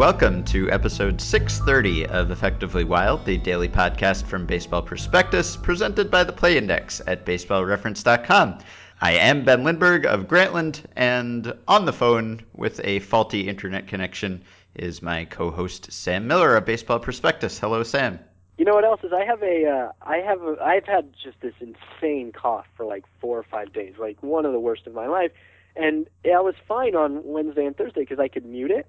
[0.00, 6.24] welcome to episode 630 of Effectively Wild, the daily podcast from Baseball Prospectus, presented by
[6.24, 8.60] the Play Index at baseballreference.com.
[9.02, 14.42] I am Ben Lindbergh of Grantland, and on the phone with a faulty internet connection
[14.74, 17.58] is my co-host Sam Miller of Baseball Prospectus.
[17.58, 18.18] Hello, Sam.
[18.56, 19.12] You know what else is?
[19.12, 23.04] I have a, uh, I have, a, I've had just this insane cough for like
[23.20, 25.32] four or five days, like one of the worst of my life,
[25.76, 28.86] and I was fine on Wednesday and Thursday because I could mute it,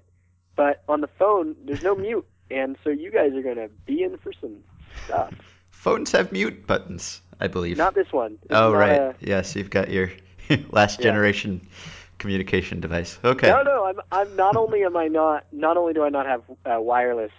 [0.56, 4.16] but on the phone there's no mute, and so you guys are gonna be in
[4.18, 4.56] for some
[5.04, 5.32] stuff.
[5.70, 7.76] Phones have mute buttons, I believe.
[7.76, 8.34] Not this one.
[8.42, 10.10] It's oh right, a- yes, you've got your
[10.70, 11.04] last Yeah.
[11.04, 11.66] generation
[12.18, 13.18] communication device.
[13.24, 13.48] Okay.
[13.48, 13.84] No, no.
[13.86, 14.00] I'm.
[14.12, 15.44] I'm not only am I not.
[15.52, 17.32] Not only do I not have uh, wireless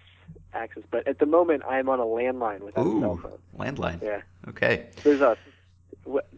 [0.53, 3.39] access, but at the moment I am on a landline without a cell phone.
[3.57, 4.01] landline.
[4.03, 4.21] Yeah.
[4.49, 4.87] Okay.
[5.03, 5.37] There's a.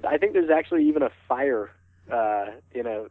[0.08, 1.71] I think there's actually even a fire.
[2.11, 3.05] Uh, in a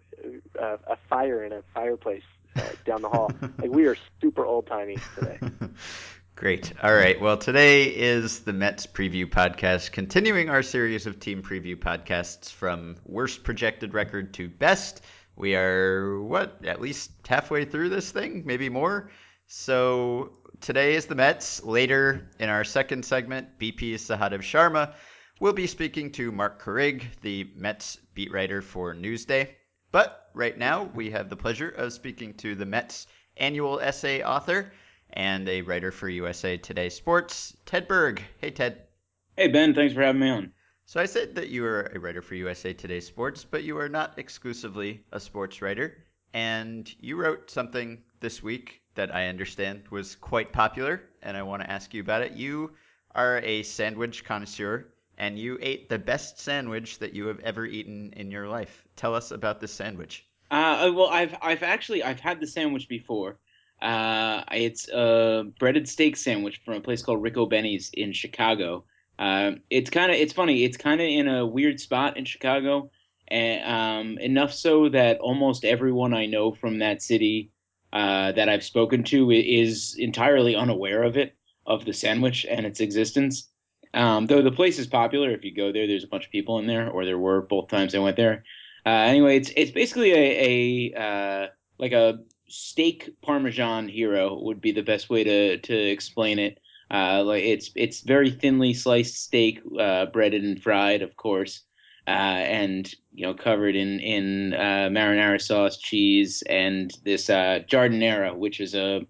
[0.62, 2.22] uh, a fire in a fireplace
[2.56, 3.30] Uh, down the hall.
[3.58, 5.38] like we are super old timey today.
[6.36, 6.72] Great.
[6.82, 7.20] All right.
[7.20, 12.96] Well, today is the Mets preview podcast, continuing our series of team preview podcasts from
[13.04, 15.00] worst projected record to best.
[15.36, 18.42] We are, what, at least halfway through this thing?
[18.44, 19.10] Maybe more?
[19.46, 21.62] So today is the Mets.
[21.62, 24.94] Later in our second segment, BP Sahadev Sharma
[25.40, 29.50] will be speaking to Marc Carig, the Mets beat writer for Newsday.
[29.94, 33.06] But right now, we have the pleasure of speaking to the Mets
[33.36, 34.72] annual essay author
[35.10, 38.20] and a writer for USA Today Sports, Ted Berg.
[38.40, 38.88] Hey, Ted.
[39.36, 40.52] Hey Ben, thanks for having me on.
[40.84, 43.88] So I said that you are a writer for USA Today Sports, but you are
[43.88, 46.02] not exclusively a sports writer.
[46.32, 51.62] And you wrote something this week that I understand was quite popular, and I want
[51.62, 52.32] to ask you about it.
[52.32, 52.72] You
[53.14, 54.88] are a sandwich connoisseur,
[55.18, 58.84] and you ate the best sandwich that you have ever eaten in your life.
[58.96, 60.26] Tell us about this sandwich.
[60.50, 63.38] Uh, well, I've I've actually I've had the sandwich before.
[63.80, 68.84] Uh, it's a breaded steak sandwich from a place called Ricobene's in Chicago.
[69.18, 70.64] Uh, it's kind of it's funny.
[70.64, 72.90] It's kind of in a weird spot in Chicago,
[73.28, 77.50] and um, enough so that almost everyone I know from that city
[77.92, 81.36] uh, that I've spoken to is entirely unaware of it,
[81.66, 83.48] of the sandwich and its existence.
[83.94, 86.58] Um, though the place is popular, if you go there, there's a bunch of people
[86.58, 88.44] in there, or there were both times I went there.
[88.84, 91.46] Uh, anyway, it's it's basically a, a uh,
[91.78, 92.18] like a
[92.48, 96.58] steak parmesan hero would be the best way to to explain it.
[96.90, 101.62] Uh, like it's it's very thinly sliced steak, uh, breaded and fried, of course,
[102.06, 108.36] uh, and you know covered in in uh, marinara sauce, cheese, and this uh, giardiniera,
[108.36, 109.06] which is a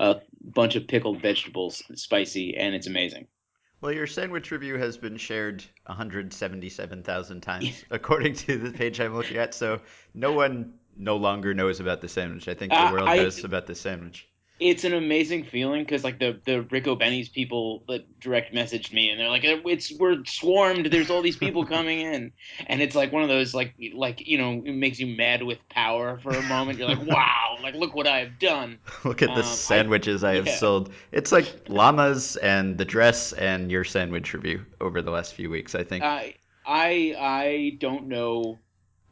[0.00, 3.26] a bunch of pickled vegetables, spicy, and it's amazing.
[3.82, 9.36] Well, your sandwich review has been shared 177,000 times, according to the page I'm looking
[9.36, 9.54] at.
[9.54, 9.80] So
[10.14, 12.46] no one no longer knows about the sandwich.
[12.48, 14.28] I think the Uh, world I- knows about the sandwich.
[14.70, 19.18] It's an amazing feeling because like the the Ricobene's people that direct messaged me and
[19.20, 22.32] they're like it's we're swarmed there's all these people coming in
[22.66, 25.58] and it's like one of those like like you know it makes you mad with
[25.68, 29.34] power for a moment you're like wow like look what I've done Look at the
[29.34, 30.56] Um, I- sandwiches I, have yeah.
[30.56, 30.92] sold.
[31.12, 35.74] It's like llamas and the dress and your sandwich review over the last few weeks,
[35.74, 36.04] I think.
[36.04, 36.34] I
[36.64, 38.58] I I don't know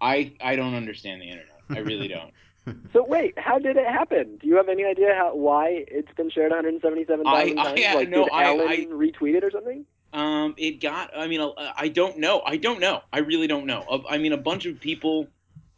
[0.01, 2.33] I I don't understand the internet I really don't
[2.93, 4.37] So wait, how did it happen?
[4.41, 7.81] Do you have any idea how why it's been shared 177,000 I- I- times?
[7.81, 9.87] yeah, like no, did I- Alan I- retweet it or something?
[10.13, 11.17] Um, it got.
[11.17, 12.43] I mean, uh, I don't know.
[12.45, 13.01] I don't know.
[13.13, 14.03] I really don't know.
[14.09, 15.29] I mean, a bunch of people,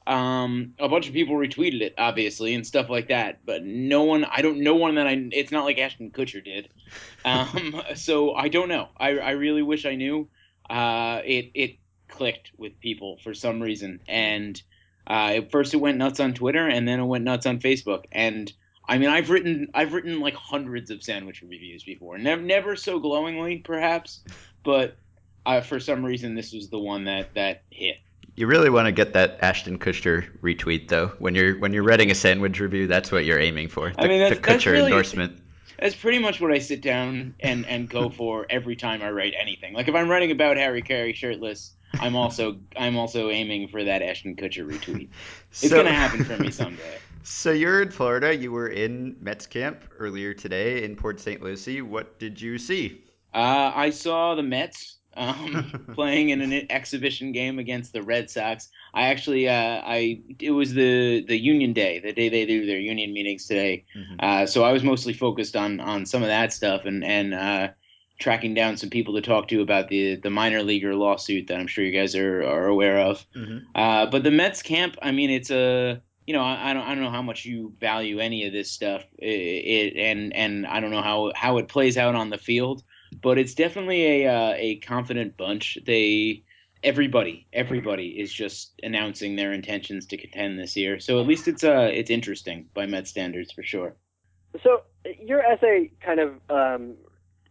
[0.06, 3.44] um, a bunch of people retweeted it, obviously, and stuff like that.
[3.44, 4.24] But no one.
[4.24, 4.60] I don't.
[4.60, 5.28] No one that I.
[5.32, 6.68] It's not like Ashton Kutcher did.
[7.24, 8.88] Um, so I don't know.
[8.96, 10.28] I I really wish I knew.
[10.68, 11.76] Uh, it it
[12.08, 14.60] clicked with people for some reason, and
[15.06, 18.04] uh, at first it went nuts on Twitter, and then it went nuts on Facebook,
[18.12, 18.52] and.
[18.84, 22.18] I mean, I've written I've written like hundreds of sandwich reviews before.
[22.18, 24.20] Never never so glowingly, perhaps,
[24.64, 24.96] but
[25.46, 27.98] uh, for some reason this was the one that that hit.
[28.34, 31.12] You really want to get that Ashton Kutcher retweet though.
[31.20, 33.90] When you're when you're writing a sandwich review, that's what you're aiming for.
[33.90, 35.38] The, I mean, that's- the that's really- endorsement.
[35.78, 39.34] That's pretty much what I sit down and and go for every time I write
[39.38, 39.74] anything.
[39.74, 44.02] Like if I'm writing about Harry Caray shirtless, I'm also I'm also aiming for that
[44.02, 45.08] Ashton Kutcher retweet.
[45.50, 46.98] It's So- gonna happen for me someday.
[47.24, 48.34] So you're in Florida.
[48.34, 51.40] You were in Mets camp earlier today in Port St.
[51.40, 51.80] Lucie.
[51.80, 53.02] What did you see?
[53.32, 58.68] Uh, I saw the Mets um, playing in an exhibition game against the Red Sox.
[58.92, 59.52] I actually, uh,
[59.84, 63.84] I it was the the Union Day, the day they do their union meetings today.
[63.96, 64.16] Mhm.
[64.18, 67.68] Uh, so I was mostly focused on on some of that stuff and and uh,
[68.18, 71.66] tracking down some people to talk to about the the minor leaguer lawsuit that I'm
[71.66, 73.24] sure you guys are are aware of.
[73.34, 73.64] Mhm.
[73.74, 76.94] Uh, but the Mets camp, I mean, it's a you know, I, I, don't I
[76.94, 80.80] don't know how much you value any of this stuff, it, it, and and I
[80.80, 82.82] don't know how how it plays out on the field,
[83.20, 85.78] but it's definitely a uh, a confident bunch.
[85.84, 86.44] They
[86.84, 90.98] everybody everybody is just announcing their intentions to contend this year.
[90.98, 93.94] So at least it's uh it's interesting by Met standards for sure.
[94.62, 94.82] So
[95.20, 96.94] your essay kind of um,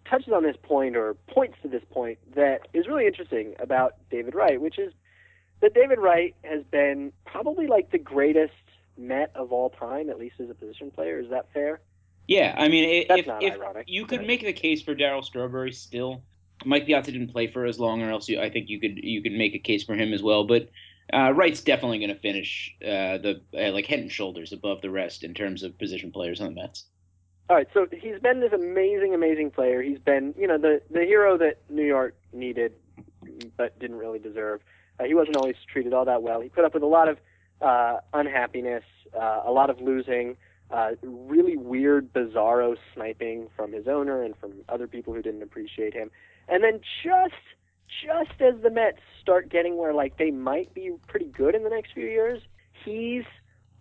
[0.05, 4.35] touches on this point or points to this point that is really interesting about David
[4.35, 4.93] Wright, which is
[5.61, 8.53] that David Wright has been probably like the greatest
[8.97, 11.19] Met of all time, at least as a position player.
[11.19, 11.79] Is that fair?
[12.27, 13.85] Yeah, I mean, That's if, not if ironic.
[13.87, 14.27] you could Right.
[14.27, 16.21] make the case for Darryl Strawberry still,
[16.65, 19.21] Mike Piazza didn't play for as long, or else you, I think you could you
[19.23, 20.43] could make a case for him as well.
[20.45, 20.69] But
[21.13, 24.89] uh, Wright's definitely going to finish uh, the uh, like head and shoulders above the
[24.89, 26.85] rest in terms of position players on the Mets.
[27.49, 29.81] All right, so he's been this amazing, amazing player.
[29.81, 32.73] He's been, you know, the the hero that New York needed,
[33.57, 34.61] but didn't really deserve.
[34.99, 36.39] Uh, he wasn't always treated all that well.
[36.39, 37.17] He put up with a lot of
[37.61, 38.83] uh, unhappiness,
[39.19, 40.37] uh, a lot of losing,
[40.71, 45.93] uh, really weird, bizarro sniping from his owner and from other people who didn't appreciate
[45.93, 46.09] him.
[46.47, 47.33] And then just
[48.07, 51.69] just as the Mets start getting where like they might be pretty good in the
[51.69, 52.41] next few years,
[52.85, 53.25] he's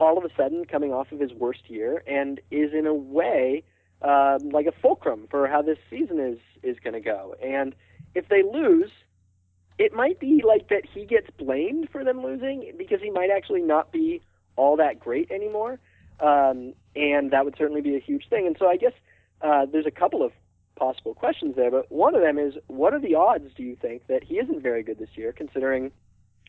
[0.00, 3.62] all of a sudden coming off of his worst year and is in a way
[4.02, 7.34] um, like a fulcrum for how this season is is going to go.
[7.42, 7.74] And
[8.14, 8.90] if they lose,
[9.78, 13.62] it might be like that he gets blamed for them losing because he might actually
[13.62, 14.22] not be
[14.56, 15.78] all that great anymore.
[16.18, 18.46] Um, and that would certainly be a huge thing.
[18.46, 18.92] And so I guess
[19.40, 20.32] uh, there's a couple of
[20.76, 24.06] possible questions there, but one of them is what are the odds, do you think,
[24.08, 25.92] that he isn't very good this year, considering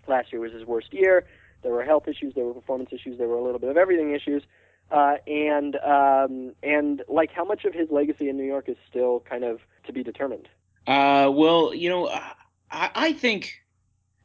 [0.08, 1.26] last year was his worst year?
[1.62, 4.14] There were health issues, there were performance issues, there were a little bit of everything
[4.14, 4.44] issues.
[4.92, 9.22] Uh, and um, and like how much of his legacy in New York is still
[9.22, 10.50] kind of to be determined.
[10.86, 13.62] Uh, well, you know, I, I think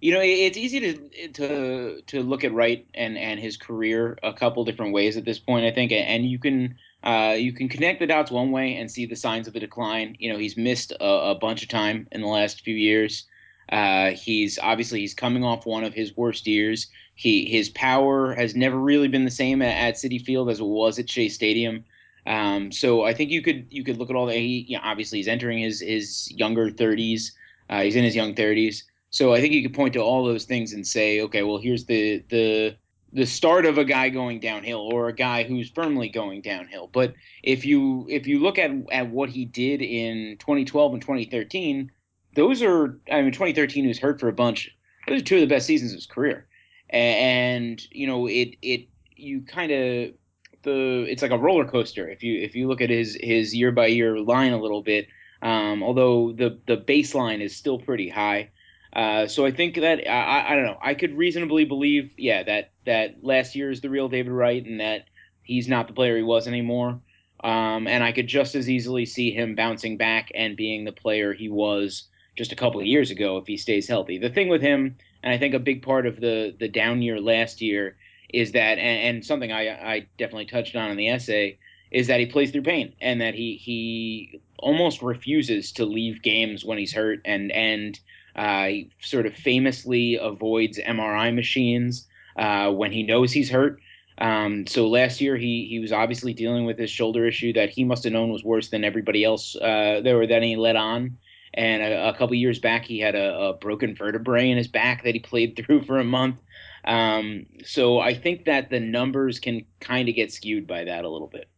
[0.00, 4.32] you know it's easy to to to look at Wright and and his career a
[4.32, 5.66] couple different ways at this point.
[5.66, 9.06] I think, and you can uh, you can connect the dots one way and see
[9.06, 10.16] the signs of a decline.
[10.18, 13.24] You know, he's missed a, a bunch of time in the last few years.
[13.70, 16.88] Uh, he's obviously he's coming off one of his worst years.
[17.16, 20.66] He his power has never really been the same at, at Citi Field as it
[20.66, 21.84] was at Shea Stadium.
[22.26, 24.36] Um, so I think you could you could look at all that.
[24.36, 27.32] He you know, obviously he's entering his his younger 30s.
[27.70, 28.82] Uh, he's in his young 30s.
[29.08, 31.86] So I think you could point to all those things and say, okay, well here's
[31.86, 32.76] the the
[33.14, 36.86] the start of a guy going downhill or a guy who's firmly going downhill.
[36.86, 41.90] But if you if you look at at what he did in 2012 and 2013,
[42.34, 44.70] those are I mean 2013 he was hurt for a bunch.
[45.08, 46.46] Those are two of the best seasons of his career
[46.90, 50.14] and you know it it you kind of
[50.62, 53.72] the it's like a roller coaster if you if you look at his his year
[53.72, 55.08] by year line a little bit.
[55.42, 58.50] Um, although the the baseline is still pretty high.
[58.92, 60.78] Uh, so I think that I, I don't know.
[60.82, 64.80] I could reasonably believe yeah that that last year is the real David Wright and
[64.80, 65.04] that
[65.42, 67.00] he's not the player he was anymore.
[67.44, 71.34] Um, and I could just as easily see him bouncing back and being the player
[71.34, 74.18] he was just a couple of years ago if he stays healthy.
[74.18, 77.20] The thing with him and I think a big part of the the down year
[77.20, 77.96] last year
[78.32, 81.58] is that, and, and something I, I definitely touched on in the essay,
[81.90, 86.64] is that he plays through pain and that he he almost refuses to leave games
[86.64, 87.98] when he's hurt and and
[88.36, 92.06] uh, he sort of famously avoids MRI machines
[92.36, 93.80] uh, when he knows he's hurt.
[94.18, 97.82] Um, so last year he he was obviously dealing with his shoulder issue that he
[97.82, 101.18] must have known was worse than everybody else uh, there were that he let on.
[101.56, 105.04] And a, a couple years back, he had a, a, broken vertebrae in his back
[105.04, 106.40] that he played through for a month.
[106.84, 111.08] Um, so I think that the numbers can kind of get skewed by that a
[111.08, 111.48] little bit.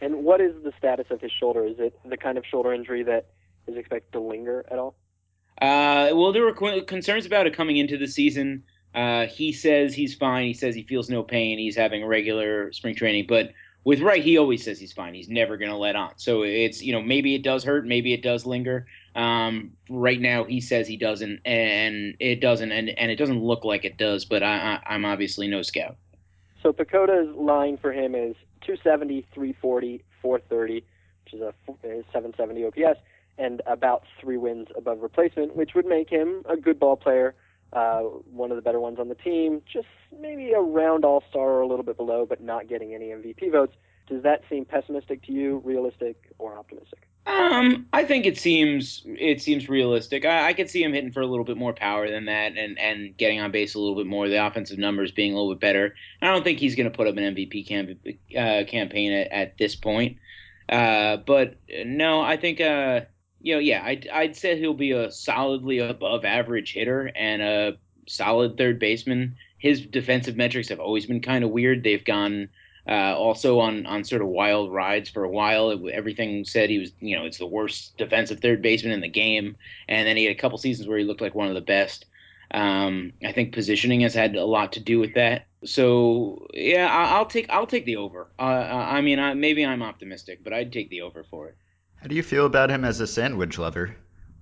[0.00, 1.64] And what is the status of his shoulder?
[1.64, 3.26] Is it the kind of shoulder injury that
[3.66, 4.94] is expected to linger at all?
[5.60, 8.62] Uh, well, there were concerns about it coming into the season.
[8.94, 10.46] Uh, he says he's fine.
[10.46, 11.58] He says he feels no pain.
[11.58, 13.50] He's having regular spring training, but
[13.84, 15.14] with Wright, he always says he's fine.
[15.14, 16.12] He's never going to let on.
[16.16, 18.86] So it's you know maybe it does hurt, maybe it does linger.
[19.18, 23.64] Um, right now, he says he doesn't, and it doesn't, and, and it doesn't look
[23.64, 24.24] like it does.
[24.24, 25.96] But I, I, I'm obviously no scout.
[26.62, 30.74] So PECOTA's line for him is 270, 340, 430,
[31.24, 31.52] which is a
[32.12, 33.00] 770 OPS,
[33.38, 37.34] and about three wins above replacement, which would make him a good ball player,
[37.72, 39.88] uh, one of the better ones on the team, just
[40.20, 43.50] maybe a round all star or a little bit below, but not getting any MVP
[43.50, 43.74] votes.
[44.08, 47.06] Does that seem pessimistic to you, realistic, or optimistic?
[47.26, 50.24] Um, I think it seems it seems realistic.
[50.24, 52.78] I, I could see him hitting for a little bit more power than that, and
[52.78, 54.28] and getting on base a little bit more.
[54.28, 55.94] The offensive numbers being a little bit better.
[56.22, 57.90] I don't think he's going to put up an MVP camp,
[58.36, 60.16] uh, campaign at, at this point.
[60.68, 63.02] Uh, but no, I think uh,
[63.40, 67.78] you know, yeah, I'd I'd say he'll be a solidly above average hitter and a
[68.06, 71.82] solid third baseman his defensive metrics have always been kind of weird.
[71.82, 72.48] They've gone
[72.88, 75.70] uh, also on on sort of wild rides for a while.
[75.70, 79.08] It, everything said he was, you know, it's the worst defensive third baseman in the
[79.08, 79.56] game,
[79.88, 82.06] and then he had a couple seasons where he looked like one of the best.
[82.50, 85.46] Um, I think positioning has had a lot to do with that.
[85.64, 88.28] So yeah, I, will take I'll take the over.
[88.38, 91.56] Uh, I mean, I, maybe I'm optimistic, but I'd take the over for it.
[91.96, 93.96] How do you feel about him as a sandwich lover?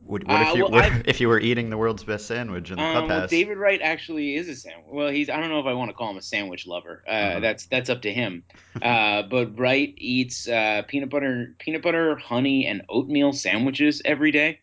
[0.08, 2.76] Would, what uh, if you well, if you were eating the world's best sandwich in
[2.76, 3.08] the um, clubhouse?
[3.18, 4.86] Well, David Wright actually is a sandwich.
[4.88, 7.02] Well, he's I don't know if I want to call him a sandwich lover.
[7.06, 7.40] Uh, uh-huh.
[7.40, 8.44] That's that's up to him.
[8.82, 14.60] uh, but Wright eats uh, peanut butter peanut butter, honey, and oatmeal sandwiches every day.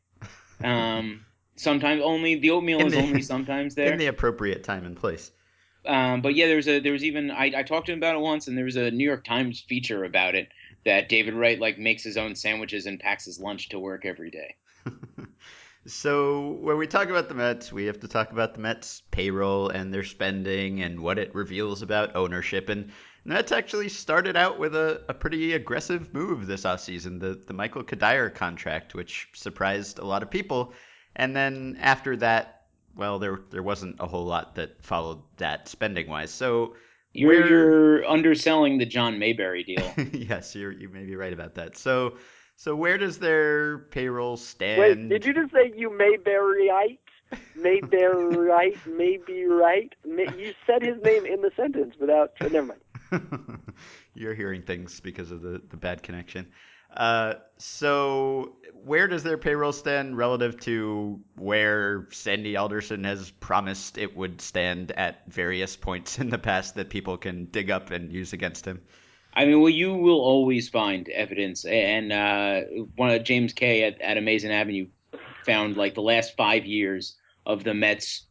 [0.64, 1.26] Um,
[1.58, 4.96] sometimes only the oatmeal in is the, only sometimes there in the appropriate time and
[4.96, 5.32] place.
[5.86, 8.22] Um, but yeah, there's a there was even I, I talked to him about it
[8.22, 10.48] once, and there was a New York Times feature about it
[10.86, 14.32] that David Wright like makes his own sandwiches and packs his lunch to work every
[14.32, 14.56] day.
[15.86, 19.70] So when we talk about the Mets, we have to talk about the Mets payroll
[19.70, 22.70] and their spending and what it reveals about ownership.
[22.70, 22.90] And
[23.25, 27.54] the Mets actually started out with a, a pretty aggressive move this offseason, the, the
[27.54, 30.74] Michael Cuddyer contract, which surprised a lot of people.
[31.18, 32.62] And then after that,
[32.96, 36.32] well, there there wasn't a whole lot that followed that spending wise.
[36.32, 36.75] So
[37.13, 39.94] you're, you're underselling the Jon Mayberry deal.
[40.13, 41.78] yes, you're you may be right about that.
[41.78, 42.18] So
[42.56, 44.80] so where does their payroll stand?
[44.80, 47.00] Wait, did you just say you may bury right?
[47.56, 48.04] May maybe
[48.38, 48.78] right.
[48.88, 49.94] May, be right?
[50.06, 52.34] you said his name in the sentence without.
[52.42, 52.74] Never
[53.12, 53.60] mind.
[54.14, 56.48] You're hearing things because of the, the bad connection.
[56.96, 58.56] Uh, so
[58.86, 64.92] where does their payroll stand relative to where Sandy Alderson has promised it would stand
[64.92, 68.82] at various points in the past that people can dig up and use against him?
[69.36, 72.62] I mean, well, you will always find evidence, and uh,
[72.96, 74.88] one of James Kay at, at Amazin' Avenue
[75.46, 78.25] found like the last five years of the Mets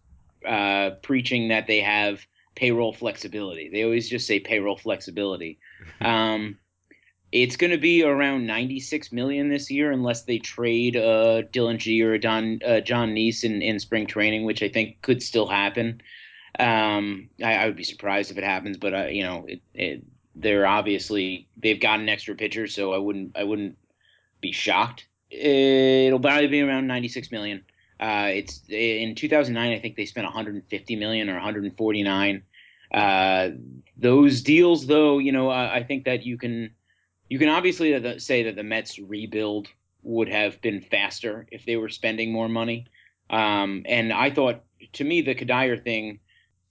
[0.47, 3.69] uh, preaching that they have payroll flexibility.
[3.69, 5.59] They always just say payroll flexibility.
[6.01, 6.59] Um,
[7.33, 12.03] it's going to be around 96 million this year, unless they trade uh, Dillon Gee
[12.03, 16.03] or Don uh, Jon Niese in, in spring training, which I think could still happen.
[16.59, 20.05] Um, I, I, would be surprised if it happens, but uh, you know, it, it,
[20.35, 23.77] they're obviously they've got an extra pitcher, so I wouldn't I wouldn't
[24.41, 25.07] be shocked.
[25.31, 27.65] It'll probably be around 96 million.
[27.99, 29.73] Uh, it's in 2009.
[29.73, 32.43] I think they spent 150 million or 149.
[32.93, 33.51] Uh,
[33.97, 36.73] those deals, though, you know, I, I, think that you can
[37.31, 39.69] you can obviously say that the Mets rebuild
[40.03, 42.87] would have been faster if they were spending more money.
[43.31, 44.63] Um, and I thought,
[44.95, 46.19] to me, the Cuddyer thing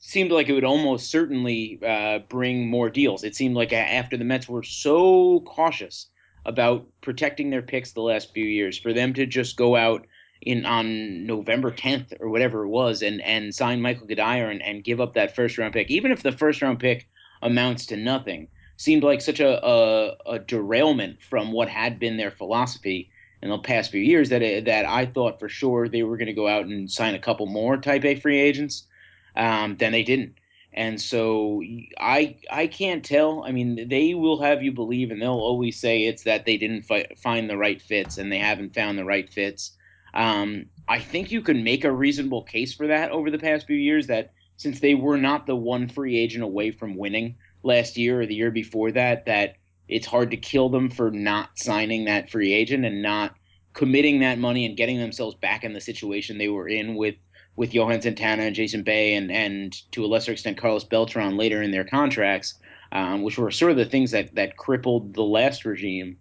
[0.01, 3.23] seemed like it would almost certainly uh, bring more deals.
[3.23, 6.07] It seemed like after the Mets were so cautious
[6.43, 10.07] about protecting their picks the last few years, for them to just go out
[10.41, 14.83] in on November 10th or whatever it was and and sign Michael Cuddyer and, and
[14.83, 17.07] give up that first round pick, even if the first round pick
[17.43, 22.31] amounts to nothing, seemed like such a, a, a derailment from what had been their
[22.31, 23.11] philosophy
[23.43, 26.25] in the past few years that it, that I thought for sure they were going
[26.25, 28.87] to go out and sign a couple more Type A free agents
[29.35, 30.35] um, then they didn't.
[30.73, 31.61] And so
[31.99, 33.43] I I can't tell.
[33.43, 36.83] I mean, they will have you believe, and they'll always say it's that they didn't
[36.83, 39.75] fi- find the right fits, and they haven't found the right fits.
[40.13, 43.75] Um, I think you can make a reasonable case for that over the past few
[43.75, 44.07] years.
[44.07, 48.25] That since they were not the one free agent away from winning last year or
[48.25, 49.55] the year before that, that
[49.87, 53.35] it's hard to kill them for not signing that free agent and not
[53.73, 57.15] committing that money and getting themselves back in the situation they were in with
[57.55, 61.61] with Johan Santana and Jason Bay and and to a lesser extent Carlos Beltran later
[61.61, 62.55] in their contracts,
[62.91, 66.17] um, which were sort of the things that that crippled the last regime.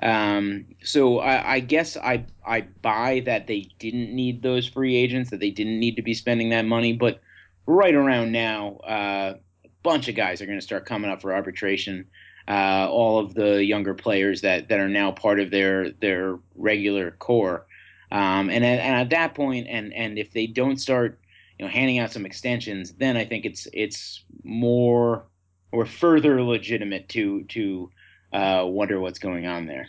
[0.00, 5.30] Um, so I, I, guess I I buy that they didn't need those free agents,
[5.30, 7.20] that they didn't need to be spending that money, but
[7.66, 11.32] right around now, uh, a bunch of guys are going to start coming up for
[11.32, 12.06] arbitration.
[12.46, 17.10] Uh, all of the younger players that, that are now part of their their regular
[17.10, 17.66] core.
[18.10, 21.20] Um, and, at, and at that point, and and if they don't start,
[21.58, 25.24] you know, handing out some extensions, then I think it's it's more
[25.72, 27.90] or further legitimate to to
[28.32, 29.88] uh, wonder what's going on there.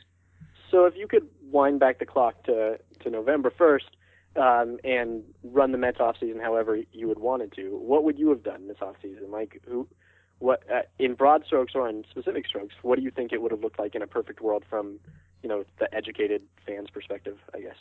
[0.72, 3.96] So if you could wind back the clock to to November first
[4.36, 8.20] um, and run the Mets off season however you would want it to, what would
[8.20, 9.32] you have done this off season?
[9.32, 9.88] Like who?
[10.40, 12.74] What uh, in broad strokes or in specific strokes?
[12.82, 15.00] What do you think it would have looked like in a perfect world from,
[15.44, 17.38] you know, the educated fans' perspective?
[17.54, 17.76] I guess.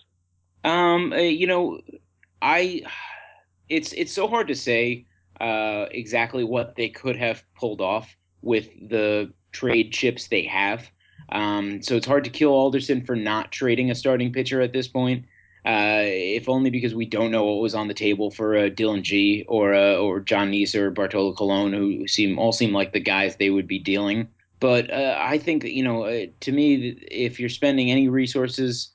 [0.64, 1.80] Um, uh, you know,
[2.42, 2.82] I
[3.68, 5.06] it's it's so hard to say
[5.40, 10.90] uh, exactly what they could have pulled off with the trade chips they have.
[11.30, 14.88] Um, so it's hard to kill Alderson for not trading a starting pitcher at this
[14.88, 15.26] point.
[15.66, 19.02] Uh, if only because we don't know what was on the table for uh, Dillon
[19.02, 23.00] Gee or uh, or Jon Niese or Bartolo Colon, who seem all seem like the
[23.00, 24.28] guys they would be dealing.
[24.60, 28.90] But uh, I think you know, uh, to me, if you're spending any resources,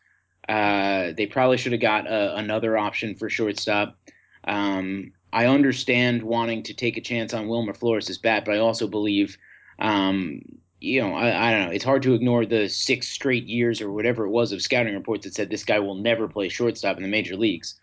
[0.49, 3.97] uh, they probably should have got uh, another option for shortstop.
[4.45, 8.87] Um, I understand wanting to take a chance on Wilmer Flores' bat, but I also
[8.87, 9.37] believe
[9.79, 10.41] um,
[10.83, 11.73] you know, I, I, don't know.
[11.73, 15.23] It's hard to ignore the six straight years or whatever it was of scouting reports
[15.23, 17.79] that said this guy will never play shortstop in the major leagues.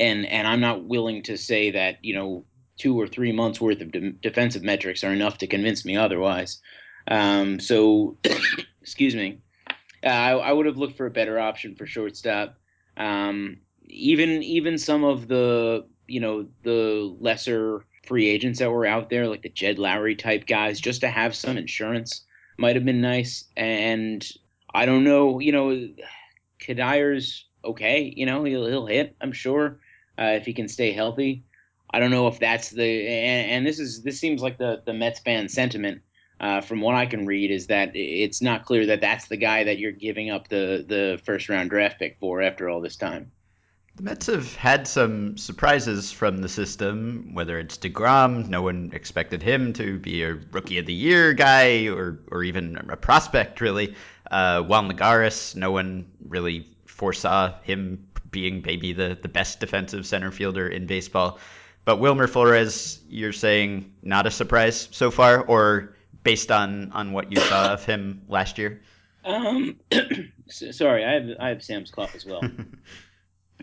[0.00, 2.44] And and I'm not willing to say that you know
[2.78, 6.60] two or three months worth of de- defensive metrics are enough to convince me otherwise.
[7.08, 8.16] Um, so,
[8.82, 9.38] excuse me.
[10.06, 12.56] Uh, I, I would have looked for a better option for shortstop.
[12.96, 13.58] Um,
[13.88, 19.26] even even some of the you know the lesser free agents that were out there,
[19.26, 22.22] like the Jed Lowrie type guys, just to have some insurance
[22.56, 23.44] might have been nice.
[23.56, 24.26] And
[24.72, 25.88] I don't know, you know,
[26.60, 28.12] Cuddyer's okay.
[28.16, 29.80] You know, he'll he'll hit, I'm sure,
[30.18, 31.44] uh, if he can stay healthy.
[31.90, 34.92] I don't know if that's the and, and this is this seems like the the
[34.92, 36.02] Mets fan sentiment.
[36.38, 39.64] Uh, from what I can read, is that it's not clear that that's the guy
[39.64, 43.32] that you're giving up the the first round draft pick for after all this time.
[43.96, 49.42] The Mets have had some surprises from the system, whether it's DeGrom, no one expected
[49.42, 53.94] him to be a rookie of the year guy or, or even a prospect, really.
[54.30, 60.30] Uh, Juan Lagares, no one really foresaw him being maybe the, the best defensive center
[60.30, 61.38] fielder in baseball.
[61.86, 65.95] But Wilmer Flores, you're saying not a surprise so far, or
[66.26, 68.82] based on, on what you saw of him last year?
[69.24, 69.76] Um,
[70.48, 72.42] sorry, I have I have Sam's cough as well.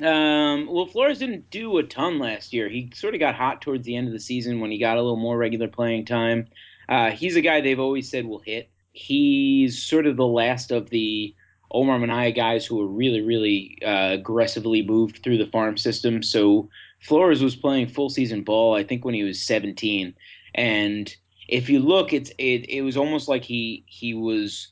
[0.01, 2.67] Um, well, Flores didn't do a ton last year.
[2.67, 5.01] He sort of got hot towards the end of the season when he got a
[5.01, 6.47] little more regular playing time.
[6.89, 8.71] Uh, he's a guy they've always said will hit.
[8.93, 11.35] He's sort of the last of the
[11.69, 16.23] Omar Minaya guys who were really, really uh, aggressively moved through the farm system.
[16.23, 20.15] So Flores was playing full season ball, I think, when he was 17.
[20.55, 21.15] And
[21.53, 24.69] if you look, it's it, it was almost like he he was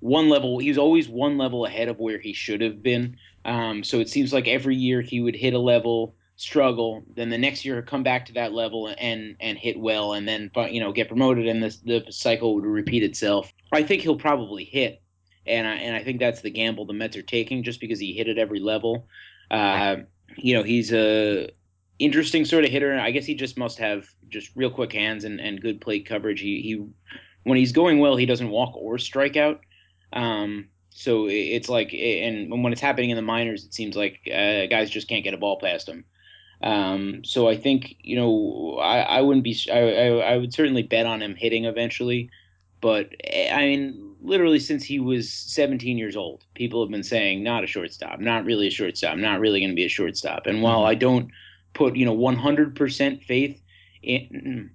[0.00, 0.58] one level.
[0.58, 3.16] He was always one level ahead of where he should have been.
[3.44, 7.36] Um, so it seems like every year he would hit a level, struggle, then the
[7.36, 10.92] next year come back to that level and and hit well, and then you know
[10.92, 13.52] get promoted, and the the cycle would repeat itself.
[13.70, 15.02] I think he'll probably hit,
[15.46, 18.14] and I, and I think that's the gamble the Mets are taking, just because he
[18.14, 19.08] hit at every level.
[19.50, 19.96] Uh,
[20.38, 21.50] you know, he's a
[21.98, 22.98] interesting sort of hitter.
[22.98, 26.40] I guess he just must have just real quick hands and, and good plate coverage.
[26.40, 26.86] He he
[27.44, 29.60] when he's going well, he doesn't walk or strike out.
[30.12, 34.66] Um, so it's like, and when it's happening in the minors, it seems like uh,
[34.66, 36.04] guys just can't get a ball past him.
[36.62, 40.82] Um, so I think you know I, I wouldn't be I, I, I would certainly
[40.82, 42.30] bet on him hitting eventually,
[42.80, 43.10] but
[43.52, 47.66] I mean literally since he was 17 years old, people have been saying not a
[47.66, 50.46] shortstop, not really a shortstop, not really going to be a shortstop.
[50.46, 50.90] And while mm-hmm.
[50.90, 51.30] I don't
[51.74, 53.60] put you know 100% faith
[54.02, 54.70] in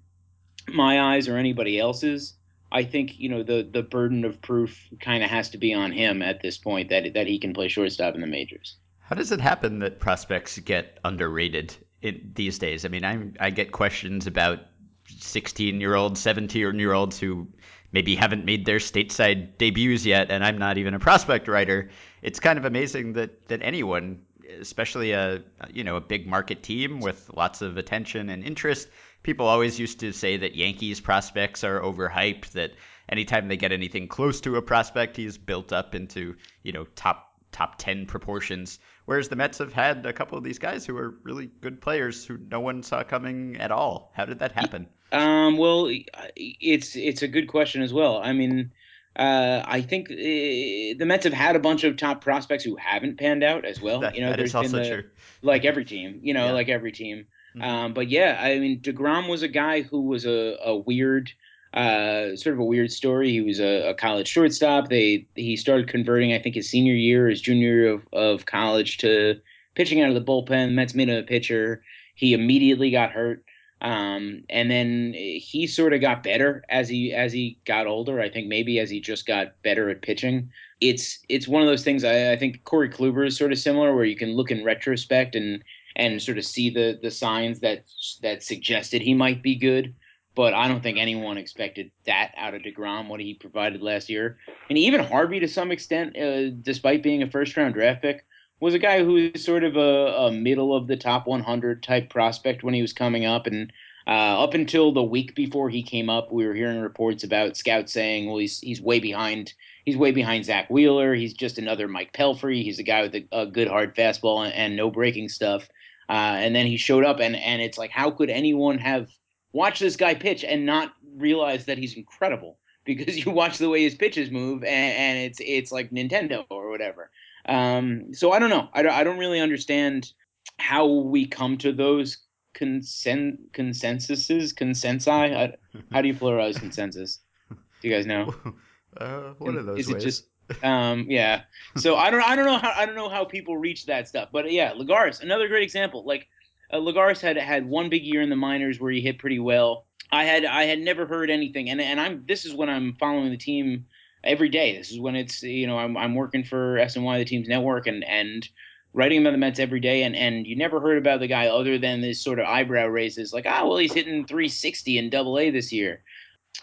[0.67, 2.35] my eyes or anybody else's,
[2.71, 5.91] I think you know the the burden of proof kind of has to be on
[5.91, 8.77] him at this point that that he can play shortstop in the majors.
[8.99, 12.85] How does it happen that prospects get underrated in, these days?
[12.85, 14.59] I mean, I I get questions about
[15.07, 17.47] 16 year olds, 17 year olds who
[17.91, 21.89] maybe haven't made their stateside debuts yet, and I'm not even a prospect writer.
[22.21, 24.21] It's kind of amazing that that anyone,
[24.59, 28.88] especially a you know a big market team with lots of attention and interest
[29.23, 32.71] people always used to say that Yankees prospects are overhyped, that
[33.07, 37.25] anytime they get anything close to a prospect, he's built up into, you know, top
[37.51, 38.77] top 10 proportions.
[39.05, 42.23] Whereas the Mets have had a couple of these guys who are really good players
[42.23, 44.12] who no one saw coming at all.
[44.13, 44.88] How did that happen?
[45.12, 45.89] Um, well,
[46.35, 48.21] it's it's a good question as well.
[48.23, 48.71] I mean,
[49.19, 53.19] uh, I think uh, the Mets have had a bunch of top prospects who haven't
[53.19, 53.99] panned out as well.
[53.99, 55.03] That, you know, there's been the, true.
[55.41, 56.21] like every team.
[56.23, 56.51] You know, yeah.
[56.53, 57.27] like every team.
[57.53, 57.69] Mm-hmm.
[57.69, 61.32] Um, but yeah, I mean, Degrom was a guy who was a, a weird,
[61.73, 63.32] uh, sort of a weird story.
[63.32, 64.88] He was a, a, college shortstop.
[64.88, 68.99] They he started converting, I think, his senior year, his junior year of, of college
[68.99, 69.41] to
[69.75, 70.71] pitching out of the bullpen.
[70.71, 71.84] Mets made him a pitcher.
[72.15, 73.43] He immediately got hurt.
[73.81, 78.19] Um, and then he sort of got better as he as he got older.
[78.19, 80.51] I think maybe as he just got better at pitching.
[80.81, 82.03] It's it's one of those things.
[82.03, 85.35] I, I think Corey Kluber is sort of similar, where you can look in retrospect
[85.35, 85.63] and
[85.95, 87.85] and sort of see the the signs that
[88.21, 89.95] that suggested he might be good.
[90.35, 94.37] But I don't think anyone expected that out of Degrom, what he provided last year,
[94.69, 98.25] and even Harvey to some extent, uh, despite being a first round draft pick,
[98.60, 102.10] was a guy who was sort of a, a middle of the top 100 type
[102.10, 103.72] prospect when he was coming up, and
[104.08, 107.93] Uh, up until the week before he came up, we were hearing reports about scouts
[107.93, 109.54] saying, "Well, he's he's way behind.
[109.86, 111.13] He's way behind Zack Wheeler.
[111.13, 112.63] He's just another Mike Pelfrey.
[112.63, 115.69] He's a guy with a, a good hard fastball and, and no breaking stuff."
[116.10, 119.10] Uh, and then he showed up, and and it's like, how could anyone have
[119.54, 122.58] watched this guy pitch and not realize that he's incredible?
[122.86, 126.69] Because you watch the way his pitches move, and, and it's it's like Nintendo or
[126.72, 127.12] whatever.
[127.49, 128.69] Um, so I don't know.
[128.73, 130.12] I don't, I don't really understand
[130.57, 132.17] how we come to those
[132.53, 135.07] consen- consensuses, consensi.
[135.07, 135.55] I,
[135.91, 137.19] how do you pluralize consensus?
[137.49, 138.33] Do you guys know?
[138.97, 140.25] Uh, one of those Is it just
[140.63, 141.43] um, yeah.
[141.77, 144.29] So I don't I don't know how I don't know how people reach that stuff.
[144.31, 146.03] But yeah, Lagares, another great example.
[146.05, 146.27] Like
[146.73, 149.85] uh, Lagares had had one big year in the minors where he hit pretty well.
[150.12, 153.29] I had I had never heard anything, and and I'm this is when I'm following
[153.29, 153.85] the team
[154.23, 154.77] every day.
[154.77, 158.03] This is when it's you know I'm I'm working for SNY, the team's network, and
[158.03, 158.47] and
[158.93, 161.77] writing about the Mets every day, and and you never heard about the guy other
[161.77, 165.49] than this sort of eyebrow raises, like ah well he's hitting 360 in Double A
[165.49, 166.03] this year.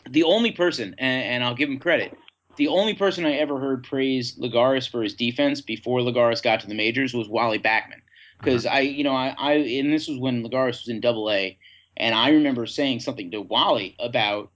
[0.08, 2.16] The only person, and, and I'll give him credit,
[2.56, 6.66] the only person I ever heard praise Lagares for his defense before Lagares got to
[6.66, 8.00] the majors was Wally Backman.
[8.38, 8.76] Because uh-huh.
[8.76, 11.56] I, you know, I, I, and this was when Lagares was in Double A,
[11.96, 14.50] and I remember saying something to Wally about,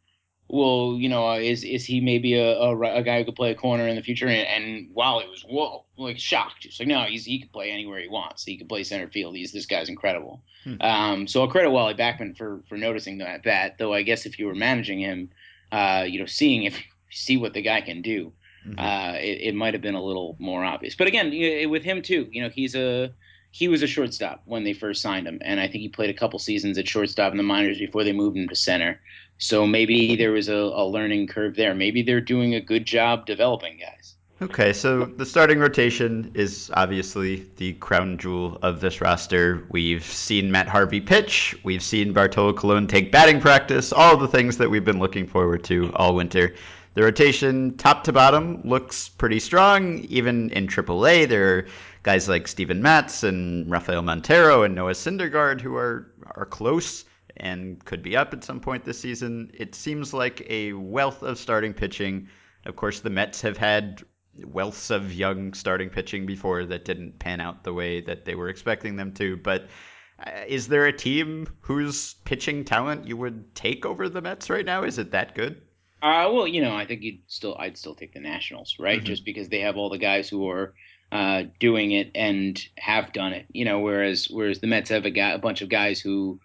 [0.52, 3.52] well, you know, uh, is is he maybe a, a, a, guy who could play
[3.52, 4.26] a corner in the future?
[4.26, 6.64] And, and Wally was whoa, like shocked.
[6.64, 8.44] He's like, no, he's he can play anywhere he wants.
[8.44, 9.36] He can play center field.
[9.36, 10.42] He's this guy's incredible.
[10.64, 10.74] Hmm.
[10.80, 13.44] Um, so I'll credit Wally Backman for for noticing that.
[13.44, 15.30] That though, I guess if you were managing him,
[15.70, 18.32] uh, you know, seeing if see what the guy can do,
[18.66, 18.78] mm-hmm.
[18.78, 20.96] uh, it, it might have been a little more obvious.
[20.96, 21.30] But again,
[21.70, 23.12] with him too, you know, he's a
[23.52, 26.14] he was a shortstop when they first signed him, and I think he played a
[26.14, 29.00] couple seasons at shortstop in the minors before they moved him to center.
[29.40, 31.74] So maybe there was a, a learning curve there.
[31.74, 34.14] Maybe they're doing a good job developing guys.
[34.42, 39.66] Okay, so the starting rotation is obviously the crown jewel of this roster.
[39.70, 41.57] We've seen Matt Harvey pitch.
[41.64, 43.94] We've seen Bartolo Colon take batting practice.
[43.94, 46.55] All the things that we've been looking forward to all winter.
[46.92, 50.00] The rotation, top to bottom, looks pretty strong.
[50.11, 51.66] Even in AAA, there are
[52.03, 57.05] guys like Steven Matz and Rafael Montero and Noah Syndergaard who are are close
[57.40, 59.50] and could be up at some point this season.
[59.55, 62.29] It seems like a wealth of starting pitching.
[62.66, 64.03] Of course, the Mets have had
[64.38, 68.48] wealths of young starting pitching before that didn't pan out the way that they were
[68.48, 69.38] expecting them to.
[69.38, 69.68] But
[70.24, 74.64] uh, is there a team whose pitching talent you would take over the Mets right
[74.64, 74.85] now?
[74.85, 75.62] Is it that good?
[76.03, 78.98] Uh, well, you know, I think you'd still, I'd still take the Nationals, right?
[78.98, 79.07] Mm-hmm.
[79.07, 80.74] Just because they have all the guys who are
[81.12, 83.81] uh, doing it and have done it, you know.
[83.81, 86.40] Whereas, whereas the Mets have a guy, a bunch of guys who,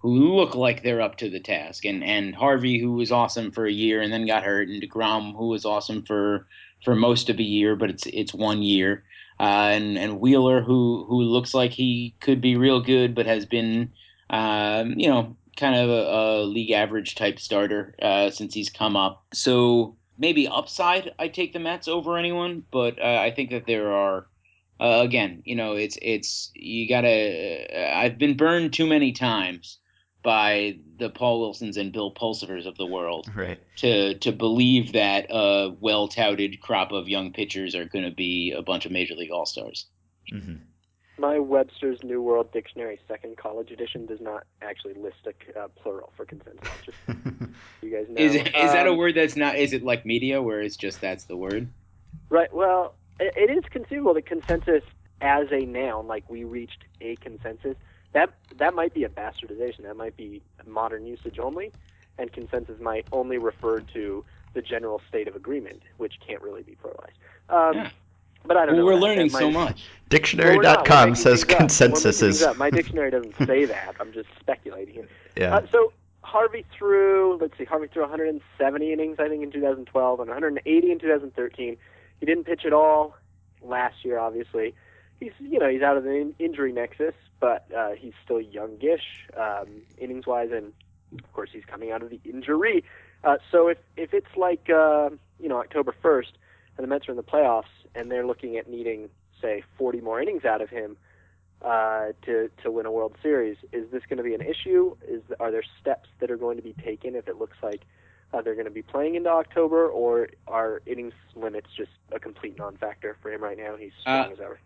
[0.00, 3.66] who look like they're up to the task, and and Harvey, who was awesome for
[3.66, 6.46] a year and then got hurt, and Degrom, who was awesome for
[6.84, 9.04] for most of a year, but it's it's one year,
[9.40, 13.44] uh, and and Wheeler, who who looks like he could be real good, but has
[13.44, 13.92] been,
[14.30, 18.96] um, you know, kind of a, a league average type starter uh, since he's come
[18.96, 19.24] up.
[19.32, 23.92] So maybe upside, I take the Mets over anyone, but uh, I think that there
[23.92, 24.26] are.
[24.80, 27.66] Uh, again, you know, it's it's you gotta.
[27.74, 29.78] Uh, I've been burned too many times
[30.28, 33.58] by the Paul Wilsons and Bill Pulsiphers of the world right.
[33.76, 38.52] to to believe that a well touted crop of young pitchers are going to be
[38.52, 39.86] a bunch of major league all stars.
[40.30, 40.56] Mm-hmm
[41.18, 46.12] my Webster's New World Dictionary Second College Edition does not actually list a uh, plural
[46.16, 46.68] for consensus.
[46.84, 46.98] Just
[47.82, 48.22] you guys know.
[48.22, 49.56] Is, it, is um, that a um, word that's not?
[49.56, 51.68] Is it like media, where it's just that's the word?
[52.28, 52.52] Right.
[52.54, 54.84] Well, it, it is conceivable that consensus
[55.20, 57.74] as a noun, like we reached a consensus,
[58.18, 59.82] that that might be a bastardization.
[59.82, 61.72] That might be modern usage only,
[62.18, 66.76] and consensus might only refer to the general state of agreement, which can't really be
[66.82, 67.18] pluralized.
[67.48, 67.90] Um, yeah.
[68.44, 68.86] But I don't well, know.
[68.86, 69.00] We're that.
[69.00, 69.84] learning that so much.
[70.08, 72.44] Dictionary.com says consensus is.
[72.56, 73.94] My dictionary doesn't say that.
[74.00, 75.08] I'm just speculating here.
[75.36, 75.56] Yeah.
[75.56, 80.28] Uh, so Harvey threw, let's see, Harvey threw 170 innings, I think, in 2012 and
[80.28, 81.76] 180 in 2013.
[82.20, 83.16] He didn't pitch at all
[83.62, 84.74] last year, obviously.
[85.20, 89.82] He's, you know, he's out of the injury nexus, but uh, he's still youngish, um,
[89.98, 90.72] innings-wise, and
[91.18, 92.84] of course he's coming out of the injury.
[93.24, 96.32] Uh, so if if it's like, uh, you know, October 1st
[96.76, 99.08] and the Mets are in the playoffs, and they're looking at needing,
[99.40, 100.96] say, 40 more innings out of him
[101.62, 103.56] uh, to to win a World Series.
[103.72, 104.96] Is this going to be an issue?
[105.06, 107.82] Is are there steps that are going to be taken if it looks like
[108.32, 112.56] uh, they're going to be playing into October, or are innings limits just a complete
[112.58, 113.76] non-factor for him right now?
[113.76, 114.60] He's strong uh, as ever.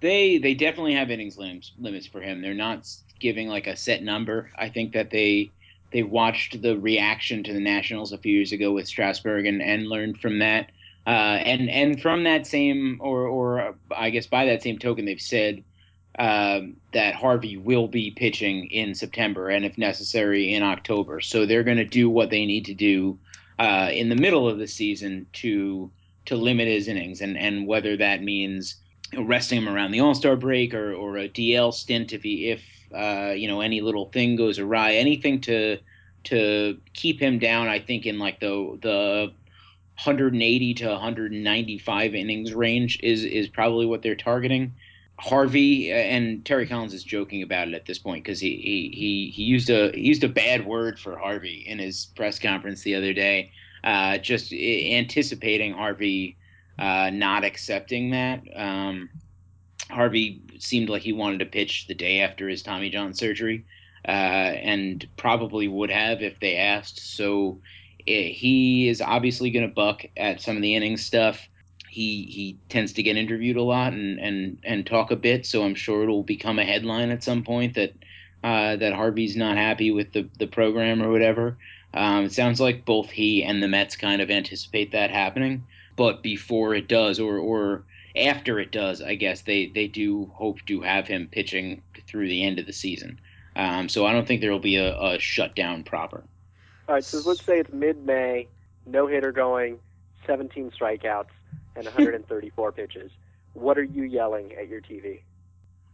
[0.00, 2.40] They they definitely have innings limits limits for him.
[2.40, 4.50] They're not giving like a set number.
[4.56, 5.50] I think that they
[5.92, 9.86] they watched the reaction to the Nationals a few years ago with Strasburg and, and
[9.86, 10.70] learned from that.
[11.06, 11.10] Uh,
[11.44, 15.64] and and from that same, or or I guess by that same token, they've said
[16.18, 21.20] um, that Harvey will be pitching in September and, if necessary, in October.
[21.20, 23.18] So they're going to do what they need to do
[23.58, 25.90] uh, in the middle of the season to
[26.26, 28.76] to limit his innings, and and whether that means
[29.16, 32.62] resting him around the All Star break or or a DL stint if he if
[32.94, 35.78] uh, you know any little thing goes awry, anything to
[36.24, 37.68] to keep him down.
[37.68, 39.32] I think in like the the
[40.04, 44.74] 180 to 195 innings range is is probably what they're targeting.
[45.18, 49.30] Harvey and Terry Collins is joking about it at this point because he, he he
[49.30, 52.94] he used a he used a bad word for Harvey in his press conference the
[52.94, 53.52] other day,
[53.84, 56.38] uh, just anticipating Harvey
[56.80, 58.42] uh, not accepting that.
[58.54, 59.10] Um,
[59.88, 63.64] Harvey seemed like he wanted to pitch the day after his Tommy John surgery,
[64.06, 67.16] uh, and probably would have if they asked.
[67.16, 67.60] So
[68.06, 71.48] it, eh, he is obviously going to buck at some of the inning stuff
[71.90, 75.44] he he tends to get interviewed a lot and and and talk a bit.
[75.44, 77.92] So I'm sure it'll become a headline at some point that
[78.44, 81.58] uh, that Harvey's not happy with the the program or whatever.
[81.92, 85.64] Um, it sounds like both he and the Mets kind of anticipate that happening.
[86.00, 87.84] But before it does, or or
[88.16, 92.42] after it does, I guess they they do hope to have him pitching through the
[92.42, 93.20] end of the season.
[93.54, 96.24] Um, so I don't think there will be a, a shutdown proper.
[96.88, 98.48] All right, so let's say it's mid-May,
[98.86, 99.78] no hitter going,
[100.26, 101.34] 17 strikeouts
[101.76, 103.10] and 134 pitches.
[103.52, 105.20] What are you yelling at your TV?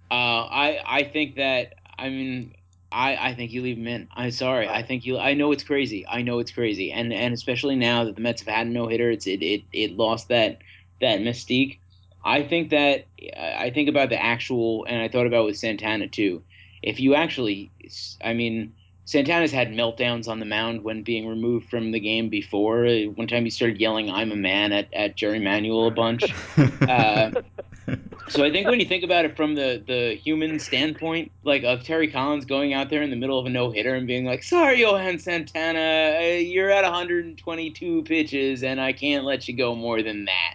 [0.09, 2.55] Uh, I I think that I mean
[2.91, 4.09] I, I think you leave him in.
[4.15, 4.69] I'm sorry.
[4.69, 5.19] I think you.
[5.19, 6.07] I know it's crazy.
[6.07, 8.87] I know it's crazy, and and especially now that the Mets have had a no
[8.87, 10.59] hitter, it's it, it it lost that
[11.01, 11.79] that mystique.
[12.25, 16.43] I think that I think about the actual, and I thought about with Santana too.
[16.83, 17.71] If you actually,
[18.23, 22.87] I mean, Santana's had meltdowns on the mound when being removed from the game before.
[23.15, 26.25] One time he started yelling "I'm a man" at, at Jerry Manuel a bunch.
[26.89, 27.31] uh,
[28.29, 31.85] so I think when you think about it from the the human standpoint, like of
[31.85, 34.43] Terry Collins going out there in the middle of a no hitter and being like,
[34.43, 40.27] "Sorry, Johan Santana, you're at 122 pitches, and I can't let you go more than
[40.27, 40.55] that."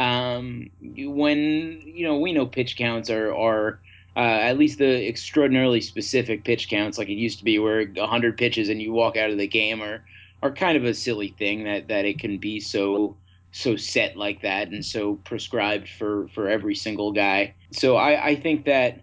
[0.00, 3.80] Um, when you know we know pitch counts are are
[4.16, 8.36] uh, at least the extraordinarily specific pitch counts, like it used to be, where 100
[8.36, 10.04] pitches and you walk out of the game, are
[10.42, 13.16] are kind of a silly thing that that it can be so
[13.54, 17.54] so set like that and so prescribed for for every single guy.
[17.70, 19.02] So I, I think that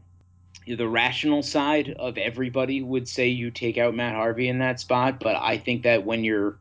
[0.68, 5.22] the rational side of everybody would say you take out Matt Harvey in that spot,
[5.22, 6.58] but I think that when you're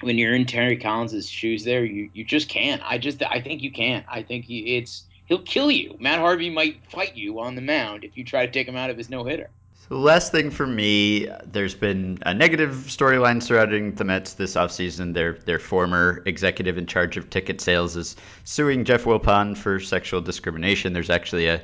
[0.00, 2.80] when you're in Terry Collins's shoes, there you you just can't.
[2.84, 4.06] I just I think you can't.
[4.08, 5.96] I think it's he'll kill you.
[5.98, 8.90] Matt Harvey might fight you on the mound if you try to take him out
[8.90, 9.50] of his no hitter.
[9.90, 15.14] Last thing for me, there's been a negative storyline surrounding the Mets this offseason.
[15.14, 20.20] Their their former executive in charge of ticket sales is suing Jeff Wilpon for sexual
[20.20, 20.92] discrimination.
[20.92, 21.62] There's actually a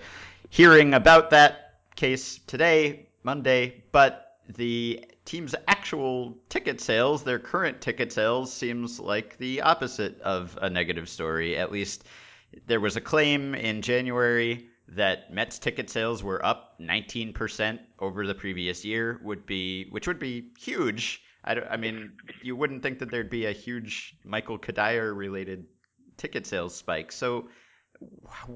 [0.48, 8.10] hearing about that case today, Monday, but the team's actual ticket sales, their current ticket
[8.10, 12.04] sales, seems like the opposite of a negative story, at least
[12.66, 18.34] there was a claim in January that Mets ticket sales were up 19% over the
[18.34, 21.22] previous year, would be which would be huge.
[21.44, 25.66] I, I mean, you wouldn't think that there'd be a huge Michael Cuddyer related
[26.16, 27.12] ticket sales spike.
[27.12, 27.48] So,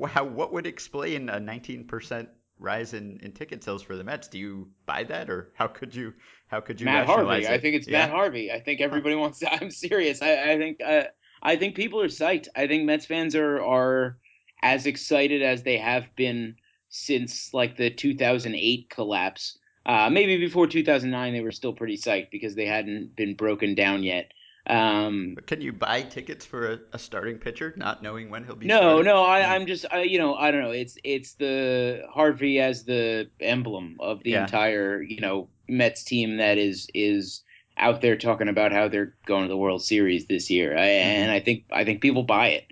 [0.07, 4.29] how, what would explain a 19% rise in, in ticket sales for the Mets?
[4.29, 6.13] Do you buy that, or how could you
[6.49, 7.45] how could you Matt Harvey?
[7.45, 7.51] It?
[7.51, 8.01] I think it's yeah.
[8.01, 8.53] Matt Harvey.
[8.53, 9.41] I think everybody wants.
[9.41, 10.23] To, I'm serious.
[10.23, 10.81] I, I think.
[10.85, 11.05] Uh,
[11.41, 12.49] I think people are psyched.
[12.57, 14.19] I think Mets fans are are
[14.63, 16.57] as excited as they have been
[16.89, 19.59] since like the 2008 collapse.
[19.87, 24.03] Uh, maybe before 2009, they were still pretty psyched because they hadn't been broken down
[24.03, 24.33] yet.
[24.67, 28.67] Um, can you buy tickets for a, a, starting pitcher, not knowing when he'll be?
[28.67, 29.25] No, no.
[29.25, 30.73] I, am just, I, you know, I don't know.
[30.73, 34.43] It's it's the Harvey as the emblem of the yeah.
[34.43, 37.43] entire, you know, Mets team that is is
[37.79, 41.09] out there talking about how they're going to the World Series this year, I, mm-hmm.
[41.09, 42.67] and I think I think people buy it.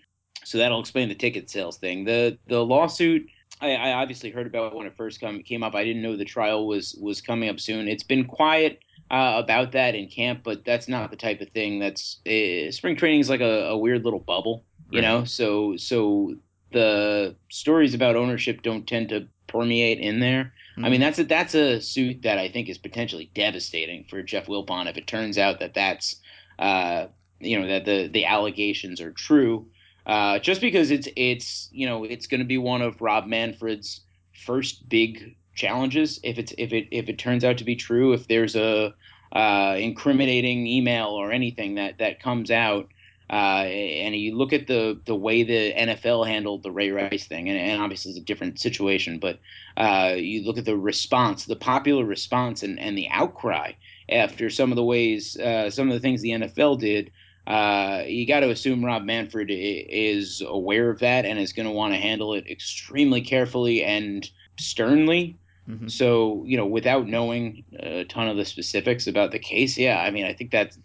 [0.46, 2.04] So that'll explain the ticket sales thing.
[2.04, 3.28] The the lawsuit
[3.60, 5.74] I, I obviously heard about when it first come, came up.
[5.74, 7.88] I didn't know the trial was was coming up soon.
[7.88, 8.80] It's been quiet
[9.10, 12.96] uh, about that in camp, but that's not the type of thing that's uh, spring
[12.96, 15.08] training is like a, a, weird little bubble, you right.
[15.08, 15.24] know.
[15.24, 16.36] So so
[16.72, 20.52] the stories about ownership don't tend to permeate in there.
[20.72, 20.84] Mm-hmm.
[20.84, 24.46] I mean, that's a that's a suit that I think is potentially devastating for Jeff
[24.46, 26.20] Wilpon if it turns out that that's
[26.58, 27.06] uh,
[27.40, 29.66] you know that the the allegations are true.
[30.06, 34.00] Uh, just because it's it's you know it's going to be one of Rob Manfred's
[34.46, 38.28] first big challenges if it's if it if it turns out to be true if
[38.28, 38.94] there's a
[39.32, 42.88] uh, incriminating email or anything that that comes out
[43.28, 47.48] Uh, and you look at the the way the NFL handled the Ray Rice thing,
[47.48, 49.40] and, and obviously it's a different situation, but
[49.76, 53.72] uh, you look at the response, the popular response, and, and the outcry
[54.08, 57.10] after some of the ways, uh, some of the things the NFL did.
[57.46, 61.72] Uh, you got to assume Rob Manfred is aware of that and is going to
[61.72, 64.28] want to handle it extremely carefully and
[64.58, 65.38] sternly.
[65.68, 65.88] Mm-hmm.
[65.88, 70.10] So, you know, without knowing a ton of the specifics about the case, yeah, I
[70.10, 70.78] mean, I think that's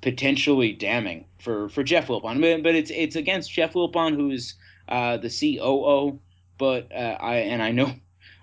[0.00, 2.62] potentially damning for for Jeff Wilpon.
[2.62, 4.54] But it's it's against Jeff Wilpon, who's
[4.88, 6.20] uh, the COO.
[6.56, 7.92] But uh, I and I know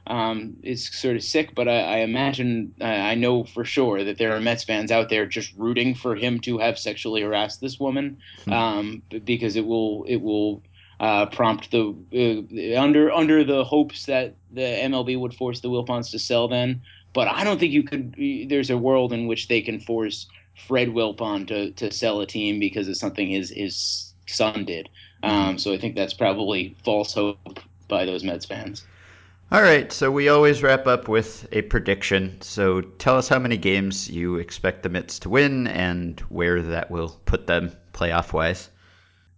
[0.08, 4.18] um, is sort of sick, but I, I imagine uh, I know for sure that
[4.18, 7.80] there are Mets fans out there just rooting for him to have sexually harassed this
[7.80, 8.54] woman hmm.
[8.54, 10.62] um, because it will it will
[11.00, 16.12] uh, prompt the uh, under under the hopes that the MLB would force the Wilpons
[16.12, 16.82] to sell then.
[17.14, 18.16] But I don't think you could.
[18.50, 20.28] There's a world in which they can force
[20.68, 24.90] Fred Wilpon to, to sell a team because of something his his son did.
[25.24, 25.30] Hmm.
[25.30, 28.84] Um, so I think that's probably false hope by those Mets fans.
[29.52, 32.42] All right, so we always wrap up with a prediction.
[32.42, 36.90] So tell us how many games you expect the Mets to win and where that
[36.90, 38.70] will put them playoff wise.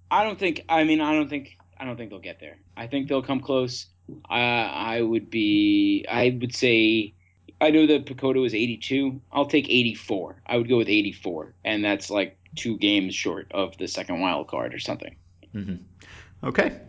[0.09, 0.63] I don't think.
[0.69, 1.57] I mean, I don't think.
[1.77, 2.57] I don't think they'll get there.
[2.77, 3.87] I think they'll come close.
[4.29, 6.05] Uh, I would be.
[6.09, 7.13] I would say.
[7.59, 9.19] I know that PECOTA is 82.
[9.31, 10.41] I'll take 84.
[10.45, 14.47] I would go with 84, and that's like two games short of the second wild
[14.47, 15.15] card or something.
[15.53, 16.47] Mm-hmm.
[16.47, 16.79] Okay.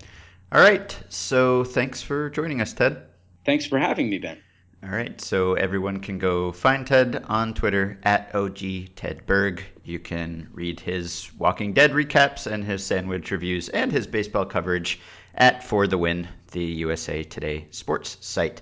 [0.53, 0.97] All right.
[1.09, 3.08] So thanks for joining us, Ted.
[3.49, 4.37] Thanks for having me, Ben.
[4.83, 8.59] All right, so everyone can go find Ted on Twitter at OG
[8.95, 9.65] Ted Berg.
[9.85, 15.01] You can read his Walking Dead recaps and his sandwich reviews and his baseball coverage
[15.35, 18.61] at For the Win, the USA Today sports site.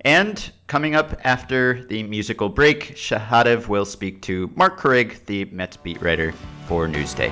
[0.00, 5.76] And coming up after the musical break, Sahadev will speak to Marc Carig, the Mets
[5.76, 6.32] beat writer
[6.68, 7.30] for Newsday.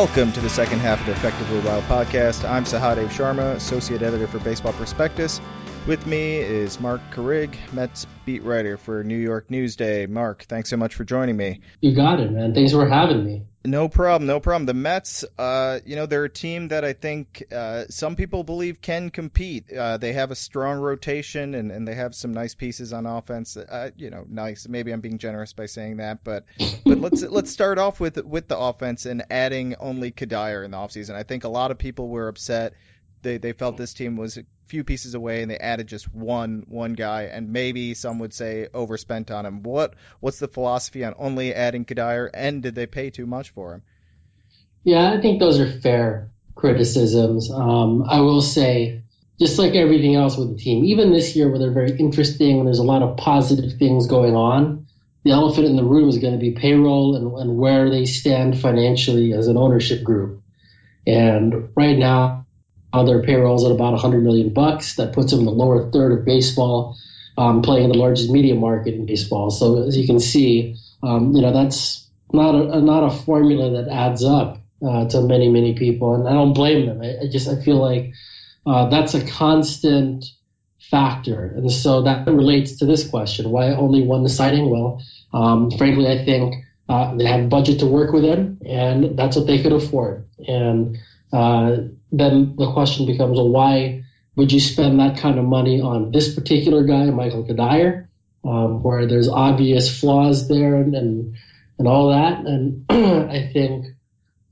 [0.00, 2.48] Welcome to the second half of the Effectively Wild podcast.
[2.48, 5.42] I'm Sahadev Sharma, Associate Editor for Baseball Prospectus.
[5.86, 10.08] With me is Marc Carig, Mets beat writer for New York Newsday.
[10.08, 11.60] Mark, thanks so much for joining me.
[11.80, 12.54] You got it, man.
[12.54, 13.42] Thanks for having me.
[13.64, 14.66] No problem, no problem.
[14.66, 18.80] The Mets, uh, you know, they're a team that I think uh, some people believe
[18.82, 19.72] can compete.
[19.72, 23.56] Uh, they have a strong rotation and, and they have some nice pieces on offense.
[23.56, 24.68] Uh, you know, nice.
[24.68, 26.44] Maybe I'm being generous by saying that, but
[26.84, 30.76] but let's let's start off with with the offense and adding only Cuddyer in the
[30.76, 31.14] offseason.
[31.14, 32.74] I think a lot of people were upset.
[33.22, 34.38] They they felt this team was
[34.70, 38.68] few pieces away and they added just one one guy and maybe some would say
[38.72, 39.62] overspent on him.
[39.62, 43.74] What what's the philosophy on only adding Cuddyer and did they pay too much for
[43.74, 43.82] him?
[44.84, 47.50] Yeah, I think those are fair criticisms.
[47.50, 49.02] Um, I will say,
[49.38, 52.66] just like everything else with the team, even this year where they're very interesting and
[52.66, 54.86] there's a lot of positive things going on,
[55.24, 58.58] the elephant in the room is going to be payroll and, and where they stand
[58.58, 60.42] financially as an ownership group.
[61.06, 62.39] And right now,
[62.92, 64.96] uh, their payrolls at about 100 million bucks.
[64.96, 66.96] That puts them in the lower third of baseball,
[67.38, 69.50] um, playing in the largest media market in baseball.
[69.50, 73.90] So as you can see, um, you know that's not a not a formula that
[73.90, 77.00] adds up uh, to many many people, and I don't blame them.
[77.02, 78.12] I, I just I feel like
[78.66, 80.24] uh, that's a constant
[80.90, 84.68] factor, and so that relates to this question: why only one signing?
[84.70, 86.64] Well, um, frankly, I think.
[86.88, 90.26] Uh, they had budget to work within, and that's what they could afford.
[90.44, 90.98] And
[91.32, 91.76] uh,
[92.12, 94.04] then the question becomes, well, why
[94.36, 98.08] would you spend that kind of money on this particular guy, Michael Cuddyer,
[98.44, 101.36] um, where there's obvious flaws there and, and,
[101.78, 102.40] and all that?
[102.46, 103.86] And I think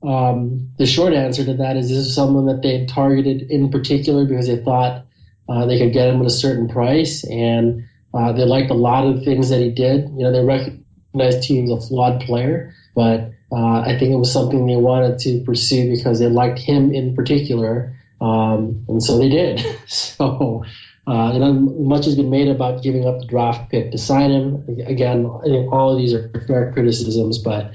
[0.01, 3.69] um, the short answer to that is this is someone that they had targeted in
[3.71, 5.05] particular because they thought
[5.49, 9.07] uh, they could get him at a certain price, and uh, they liked a lot
[9.07, 10.09] of the things that he did.
[10.09, 14.31] You know, they recognized he was a flawed player, but uh, I think it was
[14.31, 19.29] something they wanted to pursue because they liked him in particular, um, and so they
[19.29, 19.65] did.
[19.87, 20.63] so,
[21.07, 24.31] uh, you know, much has been made about giving up the draft pick to sign
[24.31, 24.65] him.
[24.85, 27.71] Again, all of these are fair criticisms, but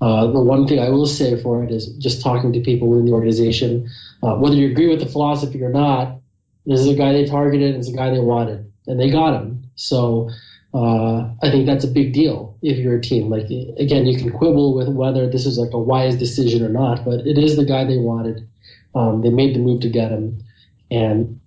[0.00, 3.06] uh, the one thing I will say for it is just talking to people within
[3.06, 3.90] the organization,
[4.22, 6.20] uh, whether you agree with the philosophy or not,
[6.64, 9.70] this is a guy they targeted, it's a guy they wanted, and they got him.
[9.74, 10.30] So
[10.74, 13.30] uh, I think that's a big deal if you're a team.
[13.30, 17.04] Like again, you can quibble with whether this is like a wise decision or not,
[17.04, 18.48] but it is the guy they wanted.
[18.94, 20.44] Um, they made the move to get him,
[20.90, 21.40] and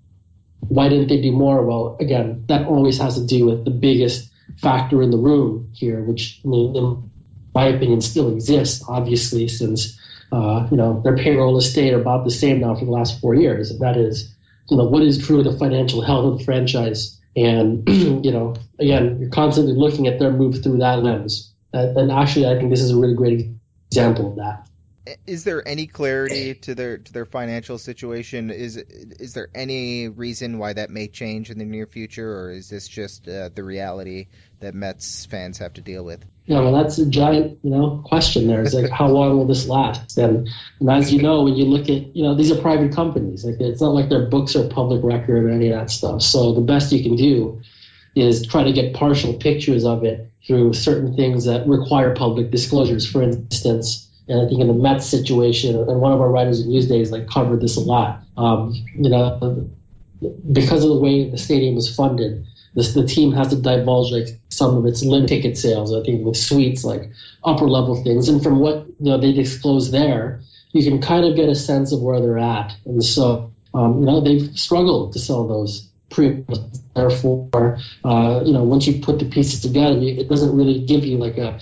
[0.60, 1.66] why didn't they do more?
[1.66, 6.02] Well, again, that always has to do with the biggest factor in the room here,
[6.02, 7.10] which in
[7.54, 10.00] my opinion still exists, obviously, since
[10.32, 13.36] uh, you know their payroll estate are about the same now for the last four
[13.36, 13.70] years.
[13.70, 14.34] And That is,
[14.70, 17.88] you know, what is truly the financial health of the franchise and,
[18.26, 21.54] you know, again, you're constantly looking at their move through that lens.
[21.74, 23.48] Uh, and actually, I think this is a really great
[23.90, 24.68] example of that.
[25.28, 28.50] Is there any clarity to their to their financial situation?
[28.50, 32.70] Is is there any reason why that may change in the near future, or is
[32.70, 34.28] this just uh, the reality
[34.60, 36.26] that Mets fans have to deal with?
[36.46, 38.48] Yeah, well, that's a giant, you know, question.
[38.48, 40.18] There is like, how long will this last?
[40.18, 40.50] And,
[40.80, 43.46] and as you know, when you look at, you know, these are private companies.
[43.46, 46.22] Like, it's not like their books are public record or any of that stuff.
[46.24, 47.62] So the best you can do
[48.16, 53.10] is try to get partial pictures of it through certain things that require public disclosures.
[53.10, 56.70] For instance, and I think in the Mets situation, and one of our writers in
[56.70, 58.24] Newsdays like covered this a lot.
[58.38, 59.70] Um, you know,
[60.52, 64.40] because of the way the stadium is funded, this, the team has to divulge like
[64.50, 65.94] some of its limit ticket sales.
[65.94, 67.12] I think with suites, like
[67.44, 71.36] upper level things, and from what you know they disclose there, you can kind of
[71.36, 72.74] get a sense of where they're at.
[72.86, 76.46] And so, um, you know, they've struggled to sell those pre.
[76.96, 81.18] Therefore, uh, you know, once you put the pieces together, it doesn't really give you
[81.18, 81.60] like a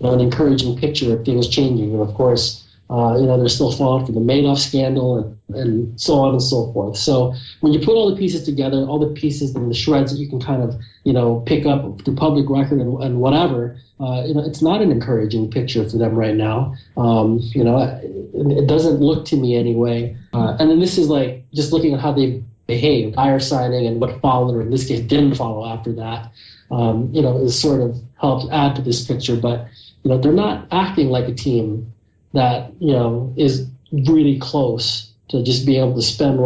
[0.00, 1.92] you know, an encouraging picture of things changing.
[1.92, 6.00] And of course, uh, you know, they're still falling from the Madoff scandal and, and
[6.00, 6.96] so on and so forth.
[6.96, 10.18] So when you put all the pieces together, all the pieces and the shreds that
[10.18, 14.24] you can kind of, you know, pick up through public record and, and whatever, uh,
[14.24, 16.74] you know, it's not an encouraging picture for them right now.
[16.96, 20.16] Um, you know, it, it, doesn't look to me anyway.
[20.32, 24.00] Uh, and then this is like just looking at how they behaved, higher signing and
[24.00, 26.32] what followed, or in this case didn't follow after that,
[26.70, 29.36] um, you know, is sort of helped add to this picture.
[29.36, 29.66] But,
[30.02, 31.92] you know, they're not acting like a team
[32.32, 36.38] that you know is really close to just being able to spend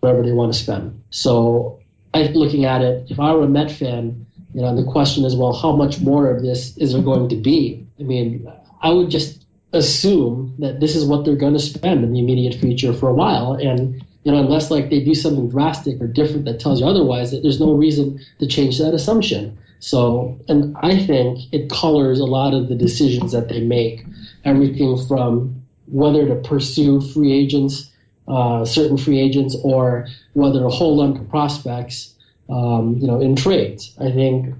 [0.00, 1.02] whatever they want to spend.
[1.10, 1.80] So
[2.12, 5.36] I looking at it, if I were a Met fan, you know, the question is,
[5.36, 7.86] well, how much more of this is there going to be?
[7.98, 8.50] I mean,
[8.82, 12.54] I would just assume that this is what they're going to spend in the immediate
[12.54, 16.46] future for a while, and you know, unless like they do something drastic or different
[16.46, 19.58] that tells you otherwise, that there's no reason to change that assumption.
[19.80, 24.04] So, and I think it colors a lot of the decisions that they make
[24.44, 27.90] everything from whether to pursue free agents,
[28.28, 32.14] uh, certain free agents, or whether to hold on to prospects,
[32.48, 33.94] um, you know, in trades.
[33.98, 34.54] I think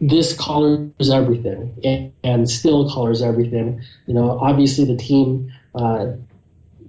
[0.00, 3.82] this colors everything and, and, still colors everything.
[4.06, 6.12] You know, obviously the team, uh,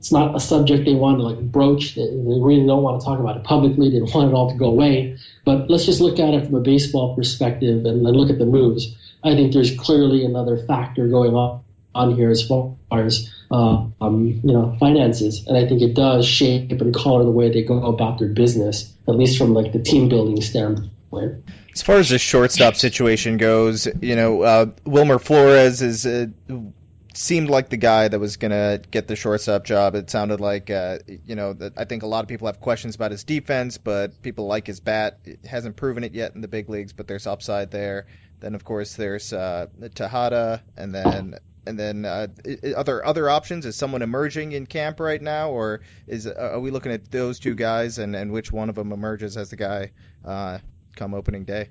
[0.04, 1.96] it's not a subject they want to like broach.
[1.96, 3.90] They, really don't want to talk about it publicly.
[3.90, 5.18] They don't want it all to go away.
[5.46, 8.46] But let's just look at it from a baseball perspective and then look at the
[8.46, 8.98] moves.
[9.24, 11.64] I think there's clearly another factor going on
[11.96, 16.28] on here as far as uh, um, you know finances, and I think it does
[16.28, 19.80] shape and color the way they go about their business, at least from like the
[19.80, 21.46] team building standpoint.
[21.74, 26.28] As far as the shortstop situation goes, you know, uh, Wilmer Flores is uh,
[27.14, 29.96] seemed like the guy that was going to get the shortstop job.
[29.96, 32.96] It sounded like, uh, you know, that I think a lot of people have questions
[32.96, 35.20] about his defense, but people like his bat.
[35.26, 38.08] It hasn't proven it yet in the big leagues, but there's upside there.
[38.40, 41.36] Then of course there's uh, Tejada, and then
[41.66, 42.28] and then uh,
[42.76, 46.72] other other options is someone emerging in camp right now, or is uh, are we
[46.72, 49.92] looking at those two guys and, and which one of them emerges as the guy
[50.26, 50.58] uh,
[50.96, 51.70] come opening day?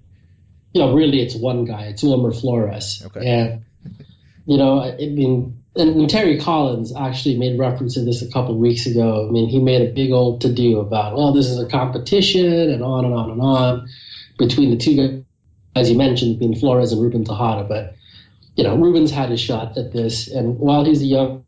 [0.73, 1.89] You know, really, it's one guy.
[1.89, 3.03] It's Wilmer Flores.
[3.05, 3.27] Okay.
[3.27, 3.65] And
[4.47, 8.87] you know, I mean, and, Terry Collins actually made reference to this a couple weeks
[8.87, 9.27] ago.
[9.27, 12.71] I mean, he made a big old to do about, well, this is a competition,
[12.71, 13.89] and on and on and on
[14.39, 15.25] between the two guys,
[15.75, 17.95] as you mentioned, between Flores and Ruben Tejada, but
[18.57, 21.45] you know, Ruben's had his shot at this, and while he's a young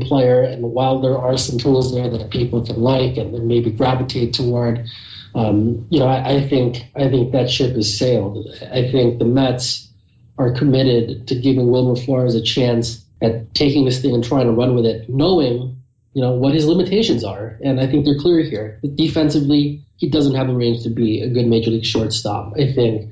[0.00, 4.34] player, and while there are some tools there that people can like and, maybe gravitate
[4.34, 4.86] toward,
[5.34, 8.46] um, you know, I, I, think I think that ship has sailed.
[8.62, 9.85] I think the Mets
[10.38, 14.52] are committed to giving Wilmer Flores a chance at taking this thing and trying to
[14.52, 15.80] run with it, knowing
[16.12, 18.80] you know what his limitations are, and I think they're clear here.
[18.94, 22.54] Defensively, he doesn't have the range to be a good major league shortstop.
[22.58, 23.10] I think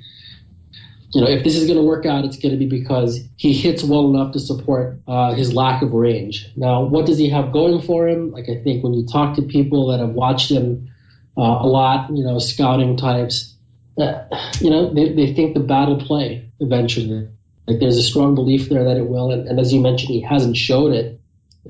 [1.14, 3.52] you know, if this is going to work out, it's going to be because he
[3.52, 6.50] hits well enough to support uh, his lack of range.
[6.56, 8.32] Now, what does he have going for him?
[8.32, 10.90] Like, I think when you talk to people that have watched him
[11.38, 13.53] uh, a lot, you know, scouting types,
[13.96, 17.28] you know, they, they think the battle play eventually.
[17.66, 19.30] Like, there's a strong belief there that it will.
[19.30, 21.20] And, and as you mentioned, he hasn't showed it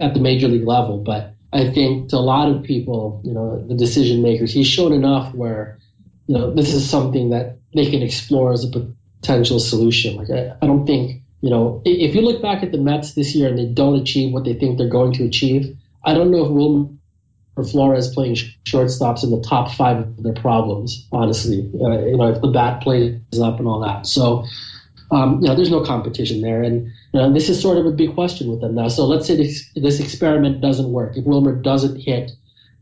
[0.01, 0.99] at the major league level.
[0.99, 4.93] But I think to a lot of people, you know, the decision makers, he's shown
[4.93, 5.79] enough where,
[6.27, 8.69] you know, this is something that they can explore as a
[9.25, 10.17] potential solution.
[10.17, 13.35] Like I, I don't think you know if you look back at the Mets this
[13.35, 16.45] year and they don't achieve what they think they're going to achieve, I don't know
[16.45, 16.51] if
[17.57, 18.35] Wilmer Flores playing
[18.65, 21.07] shortstops in the top five of their problems.
[21.13, 24.07] Honestly, uh, you know if the bat plays up and all that.
[24.07, 24.45] So
[25.11, 27.93] um, you know there's no competition there, and you know, this is sort of a
[27.93, 28.89] big question with them now.
[28.89, 31.17] So let's say this, this experiment doesn't work.
[31.17, 32.33] If Wilmer doesn't hit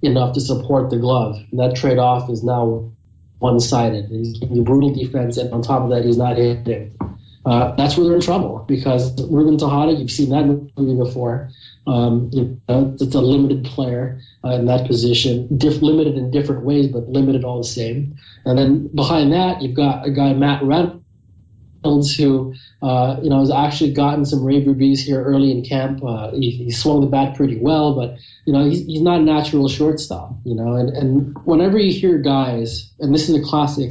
[0.01, 2.93] enough to support the glove, and that trade off is now
[3.39, 4.07] one-sided.
[4.07, 6.97] He's giving brutal defense, and on top of that, he's not hitting.
[7.45, 11.51] Uh, that's where they're in trouble because Ruben Tejada, you've seen that movie before.
[11.87, 17.09] Um, it's a limited player uh, in that position, diff- limited in different ways, but
[17.09, 18.17] limited all the same.
[18.45, 23.51] And then behind that, you've got a guy Matt Reynolds who, uh, you know, has
[23.51, 26.05] actually gotten some rave reviews here early in camp.
[26.05, 29.25] Uh, he, he, swung the bat pretty well, but you know, he's, he's not a
[29.25, 30.37] natural shortstop.
[30.45, 33.91] You know, and, and whenever you hear guys, and this is a classic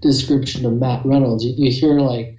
[0.00, 2.36] description of Matt Reynolds, you, you hear like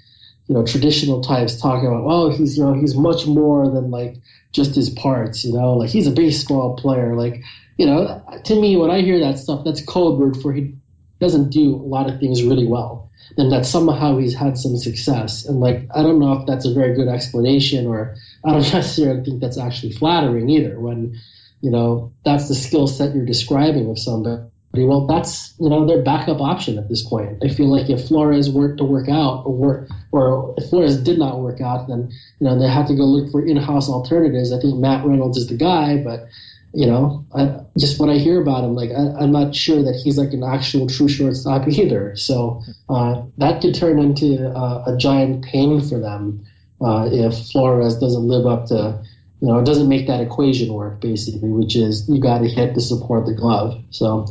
[0.48, 4.16] you know traditional types talking about oh he's you know he's much more than like
[4.52, 5.74] just his parts you know?
[5.74, 7.16] Like he's a baseball player.
[7.16, 7.42] Like
[7.78, 10.76] you know to me when i hear that stuff that's code word for he
[11.20, 13.10] doesn't do a lot of things really well.
[13.38, 15.46] And that somehow he's had some success.
[15.46, 18.16] And like i don't know if that's a very good explanation or
[18.46, 21.20] i don't necessarily think that's actually flattering either when
[21.62, 24.44] you know that's the skill set you're describing of somebody
[24.76, 27.44] well, that's you know their backup option at this point.
[27.44, 31.40] I feel like if Flores weren't to work out, or or if Flores did not
[31.40, 34.52] work out, then you know they had to go look for in-house alternatives.
[34.52, 36.28] I think Matt Reynolds is the guy, but
[36.74, 40.02] you know, I, just what I hear about him, like I, am not sure that
[40.04, 42.16] he's like an actual true shortstop either.
[42.16, 46.48] So uh, that could turn into uh, a giant pain for them
[46.82, 49.04] uh, if Flores doesn't live up to
[49.44, 52.76] you know, it doesn't make that equation work basically, which is you got to hit
[52.76, 53.78] to support the glove.
[53.90, 54.26] So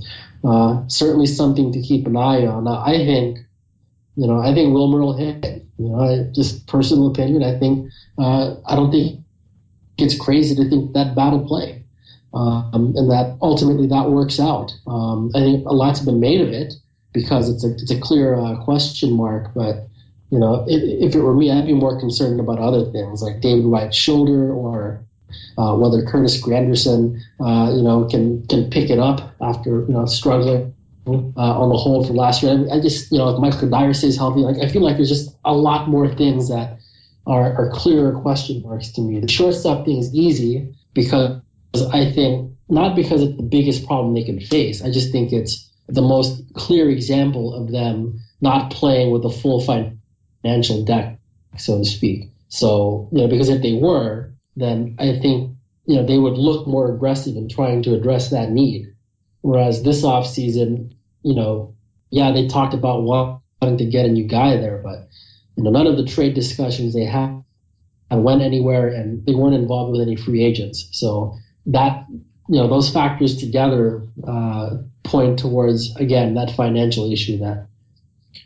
[0.44, 2.66] uh, certainly something to keep an eye on.
[2.66, 3.38] I think,
[4.16, 5.64] you know, I think Wilmer will hit.
[5.78, 7.42] You know, I, just personal opinion.
[7.42, 9.20] I think uh, I don't think
[9.98, 11.84] it's crazy to think that bat will play,
[12.34, 14.72] um, and that ultimately that works out.
[14.86, 16.74] Um, I think a lot's been made of it
[17.12, 19.88] because it's a it's a clear uh, question mark, but.
[20.30, 23.42] You know, if, if it were me, I'd be more concerned about other things like
[23.42, 25.04] David Wright's shoulder or
[25.58, 30.06] uh, whether Curtis Granderson, uh, you know, can can pick it up after you know
[30.06, 30.74] struggling
[31.06, 32.52] uh, on the whole for last year.
[32.52, 35.08] I, I, just you know if Michael Cuddyer stays healthy, like I feel like there's
[35.08, 36.78] just a lot more things that
[37.26, 39.20] are, are clearer question marks to me.
[39.20, 41.40] The shortstop thing is easy because
[41.92, 44.82] I think not because it's the biggest problem they can face.
[44.82, 49.60] I just think it's the most clear example of them not playing with a full
[49.60, 51.18] financial deck,
[51.56, 52.30] so to speak.
[52.48, 56.66] So, you know, because if they were, then I think you know they would look
[56.66, 58.94] more aggressive in trying to address that need.
[59.40, 61.74] Whereas this offseason, you know,
[62.10, 65.08] yeah, they talked about wanting to get a new guy there, but
[65.56, 67.42] you know, none of the trade discussions they had
[68.10, 70.88] went anywhere, and they weren't involved with any free agents.
[70.92, 77.68] So that you know those factors together uh, point towards again that financial issue that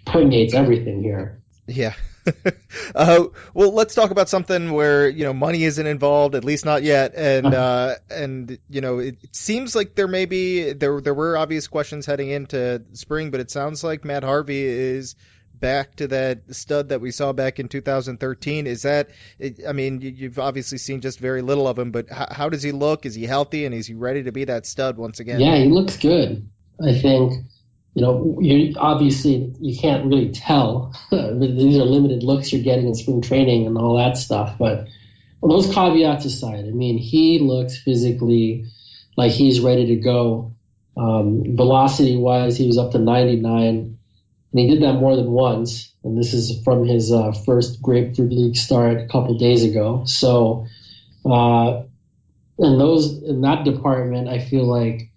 [0.04, 1.40] permeates everything here.
[1.66, 1.94] Yeah.
[2.94, 3.24] uh,
[3.54, 7.14] well, let's talk about something where you know money isn't involved, at least not yet,
[7.14, 11.36] and uh, and you know it, it, seems like there may be there there were
[11.36, 15.14] obvious questions heading into spring, but it sounds like Matt Harvey is
[15.58, 18.66] back to that stud that we saw back in 2013.
[18.66, 19.10] Is that
[19.66, 22.72] I mean you've obviously seen just very little of him, but how, how does he
[22.72, 23.06] look?
[23.06, 25.40] Is he healthy and is he ready to be that stud once again?
[25.40, 26.48] Yeah, he looks good.
[26.80, 27.46] I think
[27.96, 30.94] you know, you obviously you can't really tell.
[31.10, 34.56] These are limited looks you're getting in spring training and all that stuff.
[34.58, 34.88] But
[35.40, 38.66] well, those caveats aside, I mean, he looks physically
[39.16, 40.52] like he's ready to go.
[40.94, 43.98] Um, velocity wise, he was up to 99, and
[44.52, 45.90] he did that more than once.
[46.04, 50.02] And this is from his uh, first Grapefruit League start a couple days ago.
[50.04, 50.66] So,
[51.24, 51.84] uh,
[52.58, 55.10] in those in that department, I feel like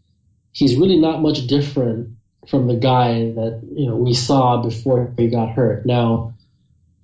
[0.53, 2.18] he's really not much different
[2.49, 5.85] from the guy that you know we saw before he got hurt.
[5.85, 6.33] Now,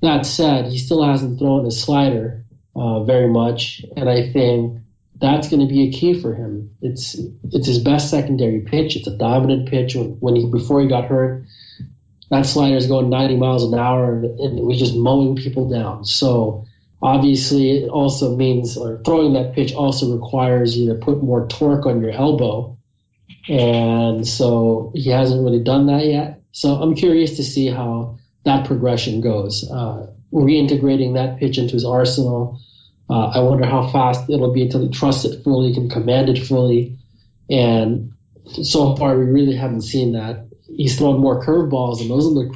[0.02, 4.80] that said, he still hasn't thrown a slider uh, very much, and I think
[5.20, 6.76] that's going to be a key for him.
[6.82, 7.16] It's
[7.52, 8.96] it's his best secondary pitch.
[8.96, 9.96] It's a dominant pitch.
[9.96, 11.46] When, when he before he got hurt,
[12.32, 15.70] that slider is going 90 miles an hour, and, and it was just mowing people
[15.70, 16.06] down.
[16.06, 16.66] So
[17.02, 21.86] obviously, it also means or throwing that pitch also requires you to put more torque
[21.86, 22.74] on your elbow
[23.47, 26.41] and so he hasn't really done that yet.
[26.51, 29.69] So I'm curious to see how that progression goes.
[29.69, 32.59] Uh, reintegrating that pitch into his arsenal.
[33.09, 36.45] Uh, I wonder how fast it'll be until he trusts it fully, can command it
[36.45, 36.97] fully.
[37.49, 38.13] And
[38.45, 40.47] so far, we really haven't seen that.
[40.67, 42.55] He's thrown more curveballs, and those look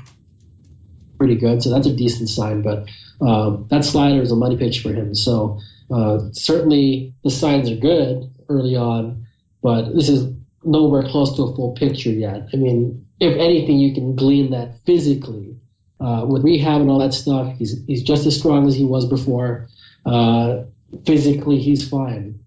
[1.17, 2.61] pretty good, so that's a decent sign.
[2.63, 2.87] But
[3.21, 5.13] um, that slider is a money pitch for him.
[5.13, 5.59] So
[5.91, 9.27] uh, certainly the signs are good early on,
[9.61, 10.33] but this is
[10.63, 12.49] nowhere close to a full picture yet.
[12.53, 15.57] I mean, if anything, you can glean that physically
[15.99, 19.05] uh, with rehab and all that stuff, he's he's just as strong as he was
[19.05, 19.67] before.
[20.05, 20.63] Uh,
[21.05, 22.39] physically, he's fine,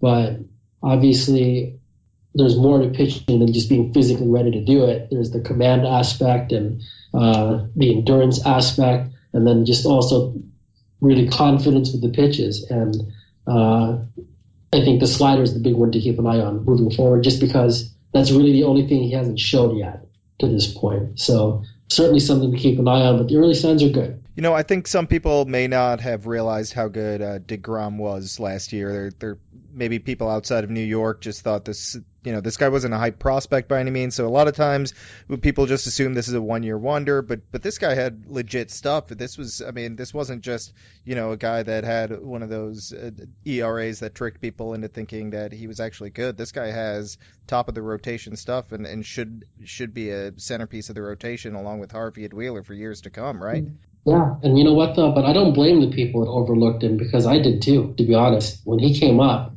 [0.00, 0.38] but
[0.82, 1.80] obviously,
[2.34, 5.08] there's more to pitching than just being physically ready to do it.
[5.10, 6.82] There's the command aspect and
[7.14, 10.34] uh, the endurance aspect, and then just also
[11.00, 12.70] really confidence with the pitches.
[12.70, 12.94] And
[13.46, 13.98] uh,
[14.72, 17.24] I think the slider is the big one to keep an eye on moving forward,
[17.24, 20.06] just because that's really the only thing he hasn't showed yet
[20.40, 21.18] to this point.
[21.18, 24.22] So certainly something to keep an eye on, but the early signs are good.
[24.34, 28.38] You know, I think some people may not have realized how good uh, deGrom was
[28.38, 28.92] last year.
[28.92, 29.38] There, there
[29.72, 31.96] maybe people outside of New York just thought this,
[32.28, 34.14] you know, this guy wasn't a hype prospect by any means.
[34.14, 34.92] So a lot of times
[35.40, 39.08] people just assume this is a one-year wonder, but but this guy had legit stuff.
[39.08, 40.74] This was, I mean, this wasn't just
[41.06, 43.12] you know a guy that had one of those uh,
[43.46, 46.36] ERAs that tricked people into thinking that he was actually good.
[46.36, 47.16] This guy has
[47.46, 51.54] top of the rotation stuff and, and should should be a centerpiece of the rotation
[51.54, 53.64] along with Harvey and Wheeler for years to come, right?
[53.64, 54.10] Mm-hmm.
[54.10, 55.12] Yeah, and you know what though?
[55.12, 57.94] But I don't blame the people that overlooked him because I did too.
[57.96, 59.54] To be honest, when he came up,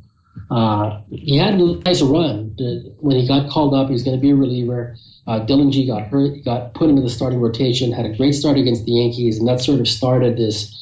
[0.50, 2.56] uh, he had a nice run.
[3.00, 4.96] When he got called up, he was going to be a reliever.
[5.26, 8.84] Uh, Gee got hurt, got put into the starting rotation, had a great start against
[8.84, 10.78] the Yankees, and that sort of started this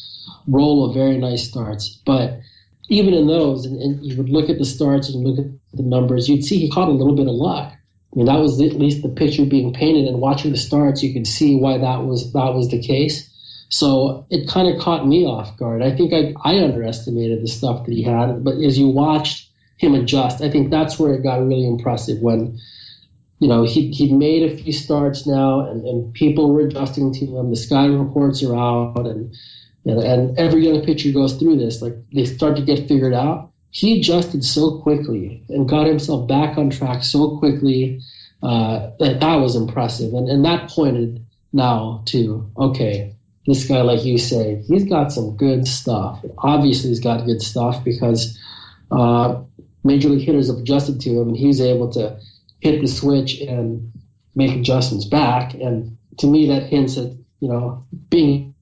[0.48, 2.00] roll of very nice starts.
[2.06, 2.40] But
[2.88, 5.82] even in those, and, and you would look at the starts and look at the
[5.82, 7.72] numbers, you'd see he caught a little bit of luck.
[7.72, 10.06] I mean, that was at least the picture being painted.
[10.06, 13.29] And watching the starts, you could see why that was that was the case.
[13.70, 15.80] So it kind of caught me off guard.
[15.80, 19.48] I think I, I underestimated the stuff that he had, but as you watched
[19.78, 22.58] him adjust, I think that's where it got really impressive when,
[23.38, 27.26] you know, he, he'd made a few starts now and, and people were adjusting to
[27.26, 27.50] him.
[27.50, 29.36] The sky reports are out and,
[29.84, 31.80] and every young pitcher goes through this.
[31.80, 33.52] Like they start to get figured out.
[33.70, 38.00] He adjusted so quickly and got himself back on track so quickly
[38.42, 40.12] uh, that that was impressive.
[40.12, 43.14] And, and that pointed now to, okay,
[43.50, 46.24] this guy, like you say, he's got some good stuff.
[46.38, 48.38] Obviously, he's got good stuff because
[48.90, 49.42] uh,
[49.82, 52.20] major league hitters have adjusted to him, and he's able to
[52.60, 53.92] hit the switch and
[54.34, 55.54] make adjustments back.
[55.54, 58.54] And to me, that hints at you know being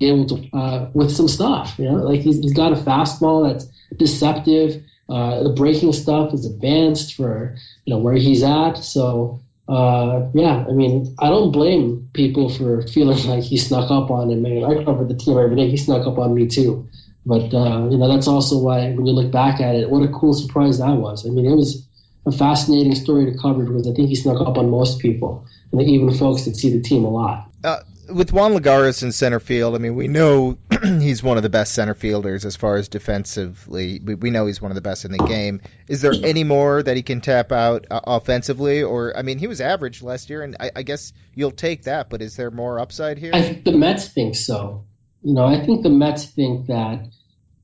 [0.00, 1.74] able to uh, with some stuff.
[1.78, 3.66] You know, like he's, he's got a fastball that's
[3.96, 4.82] deceptive.
[5.08, 8.74] Uh, the breaking stuff is advanced for you know where he's at.
[8.74, 14.10] So uh, yeah, I mean, I don't blame people for feeling like he snuck up
[14.10, 14.42] on him.
[14.42, 15.68] Man, I covered the team every day.
[15.68, 16.88] He snuck up on me too.
[17.24, 20.12] But uh, you know, that's also why when you look back at it, what a
[20.12, 21.26] cool surprise that was.
[21.26, 21.84] I mean, it was
[22.24, 25.82] a fascinating story to cover because I think he snuck up on most people, and
[25.82, 27.50] even folks that see the team a lot.
[27.64, 30.56] Uh, with Juan Lagares in center field, I mean, we know
[31.00, 34.00] he's one of the best center fielders as far as defensively.
[34.02, 35.60] We, we know he's one of the best in the game.
[35.88, 38.82] Is there any more that he can tap out uh, offensively?
[38.82, 42.10] Or, I mean, he was average last year, and I, I, guess you'll take that,
[42.10, 43.30] but is there more upside here?
[43.34, 44.84] I think the Mets think so.
[45.22, 47.08] You know, I think the Mets think that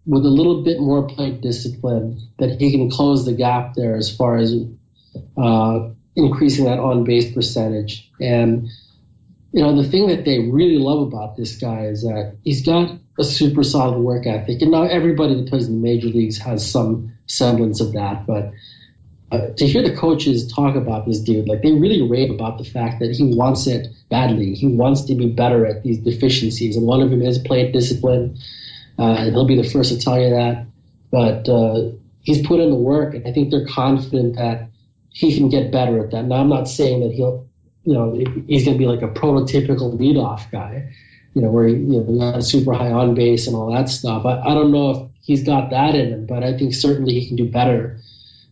[0.07, 4.15] with a little bit more plate discipline, that he can close the gap there as
[4.15, 4.55] far as
[5.37, 8.11] uh, increasing that on base percentage.
[8.21, 8.69] And
[9.53, 12.99] you know, the thing that they really love about this guy is that he's got
[13.19, 14.63] a super solid work ethic.
[14.63, 18.27] And now everybody that plays in the major leagues has some semblance of that.
[18.27, 18.53] But
[19.31, 22.65] uh, to hear the coaches talk about this dude, like they really rave about the
[22.65, 24.55] fact that he wants it badly.
[24.55, 26.77] He wants to be better at these deficiencies.
[26.77, 28.39] And one of them is plate discipline.
[28.99, 30.67] Uh, and he'll be the first to tell you that.
[31.11, 34.71] But uh, he's put in the work, and I think they're confident that
[35.11, 36.25] he can get better at that.
[36.25, 37.47] Now, I'm not saying that he'll
[37.85, 38.15] you know,
[38.47, 40.93] he's going to be like a prototypical leadoff guy,
[41.35, 44.25] you know, where he, you know, super high on base and all that stuff.
[44.27, 47.27] I, I don't know if he's got that in him, but I think certainly he
[47.27, 47.99] can do better.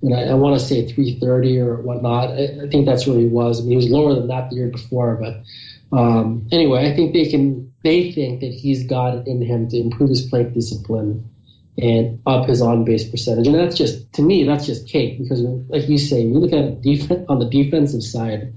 [0.02, 2.30] And I, I want to say 330 or whatnot.
[2.30, 3.60] I, I, think that's where he was.
[3.60, 7.12] I mean, he was lower than that the year before, but um, anyway, I think
[7.12, 7.72] they can.
[7.82, 11.30] They think that he's got it in him to improve his plate discipline
[11.78, 13.46] and up his on base percentage.
[13.46, 16.84] And that's just to me, that's just cake because, like you say, you look at
[16.84, 18.52] it on the defensive side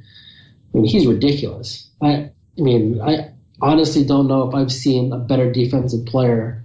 [0.73, 1.89] I mean, he's ridiculous.
[2.01, 3.31] I, I mean, I
[3.61, 6.63] honestly don't know if I've seen a better defensive player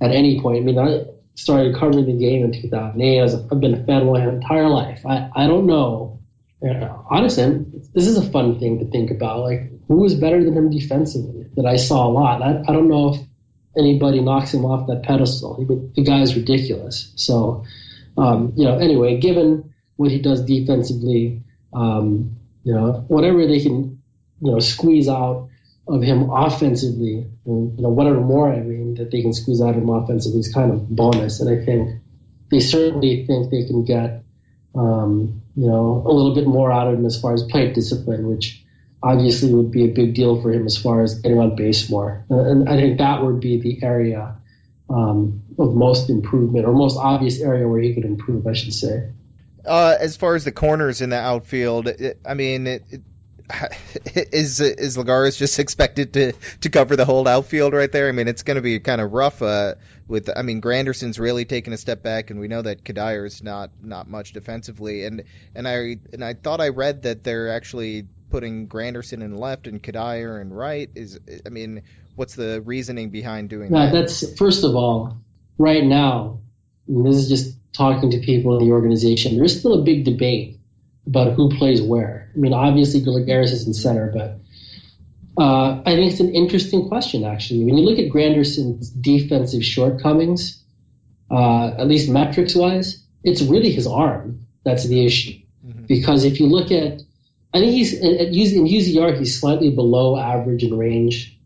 [0.00, 0.58] at any point.
[0.58, 1.04] I mean, I
[1.34, 3.20] started covering the game in 2008.
[3.20, 5.04] I have been a fan my entire life.
[5.06, 6.20] I, I don't know.
[6.62, 7.64] Uh, honestly,
[7.94, 9.40] this is a fun thing to think about.
[9.40, 12.42] Like, who was better than him defensively that I saw a lot?
[12.42, 13.20] I, I don't know if
[13.76, 15.56] anybody knocks him off that pedestal.
[15.56, 17.12] He, the guy is ridiculous.
[17.16, 17.64] So,
[18.16, 24.02] um, you know, anyway, given what he does defensively, um, you know, whatever they can,
[24.40, 25.50] you know, squeeze out
[25.86, 29.70] of him offensively, and, you know, whatever more I mean that they can squeeze out
[29.70, 31.40] of him offensively is kind of bonus.
[31.40, 32.00] And I think
[32.50, 34.24] they certainly think they can get,
[34.74, 38.26] um, you know, a little bit more out of him as far as plate discipline,
[38.28, 38.64] which
[39.02, 42.24] obviously would be a big deal for him as far as getting on base more.
[42.30, 44.36] And I think that would be the area
[44.88, 49.10] um, of most improvement or most obvious area where he could improve, I should say.
[49.66, 53.02] Uh, as far as the corners in the outfield, it, I mean, it, it,
[54.14, 56.32] is is Lagares just expected to
[56.62, 58.08] to cover the whole outfield right there?
[58.08, 59.42] I mean, it's going to be kind of rough.
[59.42, 59.74] Uh,
[60.08, 63.70] with I mean, Granderson's really taken a step back, and we know that Cuddyer's not
[63.82, 65.04] not much defensively.
[65.04, 65.24] And
[65.54, 69.82] and I and I thought I read that they're actually putting Granderson in left and
[69.82, 70.88] Cuddyer in right.
[70.94, 71.82] Is I mean,
[72.16, 73.92] what's the reasoning behind doing yeah, that?
[73.92, 75.18] That's first of all,
[75.58, 76.40] right now,
[76.88, 79.36] this is just talking to people in the organization.
[79.36, 80.60] There's still a big debate
[81.06, 82.30] about who plays where.
[82.34, 84.40] I mean, obviously, Lagares is in center, but
[85.36, 87.64] uh, I think it's an interesting question, actually.
[87.64, 90.62] When you look at Granderson's defensive shortcomings,
[91.30, 95.40] uh, at least metrics wise, it's really his arm that's the issue.
[95.66, 95.86] Mm-hmm.
[95.86, 97.02] Because if you look at,
[97.52, 101.38] I think he's in UZR, he's slightly below average in range.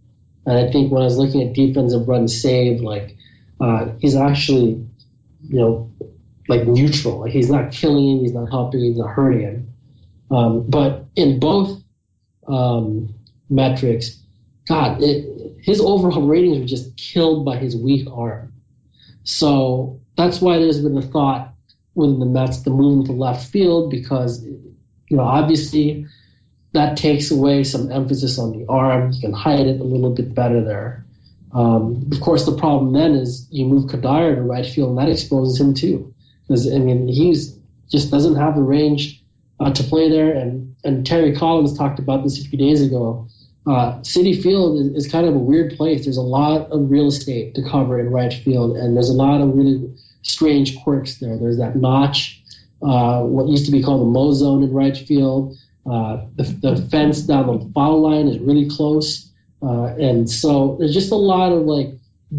[0.46, 3.16] And I think when I was looking at defensive run save, like
[3.60, 4.86] uh, he's actually,
[5.42, 5.87] you know,
[6.48, 7.20] like neutral.
[7.20, 9.74] Like he's not killing him, he's not helping, he's not hurting him.
[10.30, 11.80] Um, but in both
[12.46, 13.14] um,
[13.48, 14.18] metrics,
[14.66, 18.52] God, it, his overall ratings were just killed by his weak arm.
[19.24, 21.54] So that's why there's been a thought
[21.94, 26.06] within the Mets to move him to left field because, you know, obviously
[26.72, 29.12] that takes away some emphasis on the arm.
[29.12, 31.04] You can hide it a little bit better there.
[31.52, 35.08] Um, of course, the problem then is you move Cuddyer to right field, and that
[35.08, 36.14] exposes him too,
[36.48, 37.56] because I mean he's
[37.90, 39.22] just doesn't have the range
[39.60, 40.32] uh, to play there.
[40.32, 43.28] And and Terry Collins talked about this a few days ago.
[43.66, 46.04] Uh, Citi Field is, is, kind of a weird place.
[46.04, 49.42] There's a lot of real estate to cover in right field, and there's a lot
[49.42, 51.36] of really strange quirks there.
[51.36, 52.42] There's that notch,
[52.80, 55.56] uh, what used to be called the Mo zone in right field.
[55.84, 59.30] Uh, the, the, fence down the foul line is really close,
[59.62, 61.90] uh, and so there's just a lot of like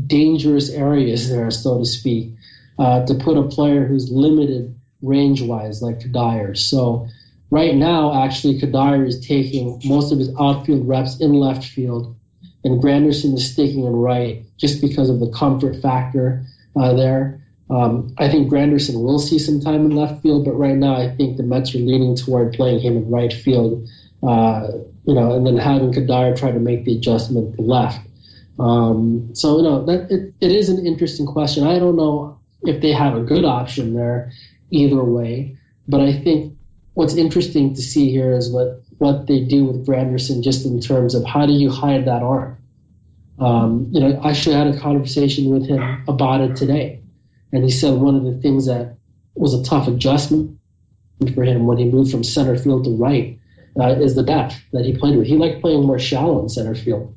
[0.07, 2.33] dangerous areas there, so to speak,
[2.79, 6.57] uh, to put a player who's limited range wise, like Cuddyer.
[6.57, 7.07] So
[7.51, 12.15] right now, actually, Cuddyer is taking most of his outfield reps in left field,
[12.63, 17.43] and Granderson is sticking in right just because of the comfort factor uh, there.
[17.69, 21.13] Um, I think Granderson will see some time in left field, but right now I
[21.15, 23.87] think the Mets are leaning toward playing him in right field,
[24.23, 24.69] uh,
[25.05, 28.07] you know, and then having Cuddyer try to make the adjustment left.
[28.57, 31.65] Um, so you know that it, it is an interesting question.
[31.65, 34.31] I don't know if they have a good option there
[34.71, 35.57] either way,
[35.87, 36.57] but I think
[36.93, 41.15] what's interesting to see here is what what they do with Granderson just in terms
[41.15, 42.57] of how do you hide that arm.
[43.39, 46.99] Um, you know, I actually had a conversation with him about it today
[47.51, 48.97] and he said one of the things that
[49.35, 50.59] was a tough adjustment
[51.33, 53.39] for him when he moved from center field to right
[53.79, 55.27] uh, is the depth that he played with.
[55.27, 57.15] He liked playing more shallow in center field.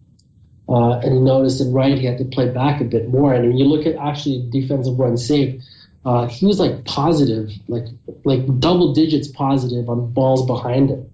[0.72, 3.34] Uh, and he noticed in right he had to play back a bit more.
[3.34, 5.62] And when you look at actually defensive run saved,
[6.06, 7.84] uh, he was like positive, like
[8.24, 11.10] like double digits positive on balls behind him.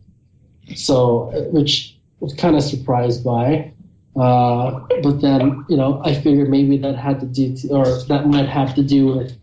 [0.77, 3.73] So, uh, which was kind of surprised by.
[4.15, 8.27] Uh, but then, you know, I figured maybe that had to do, to, or that
[8.27, 9.37] might have to do with,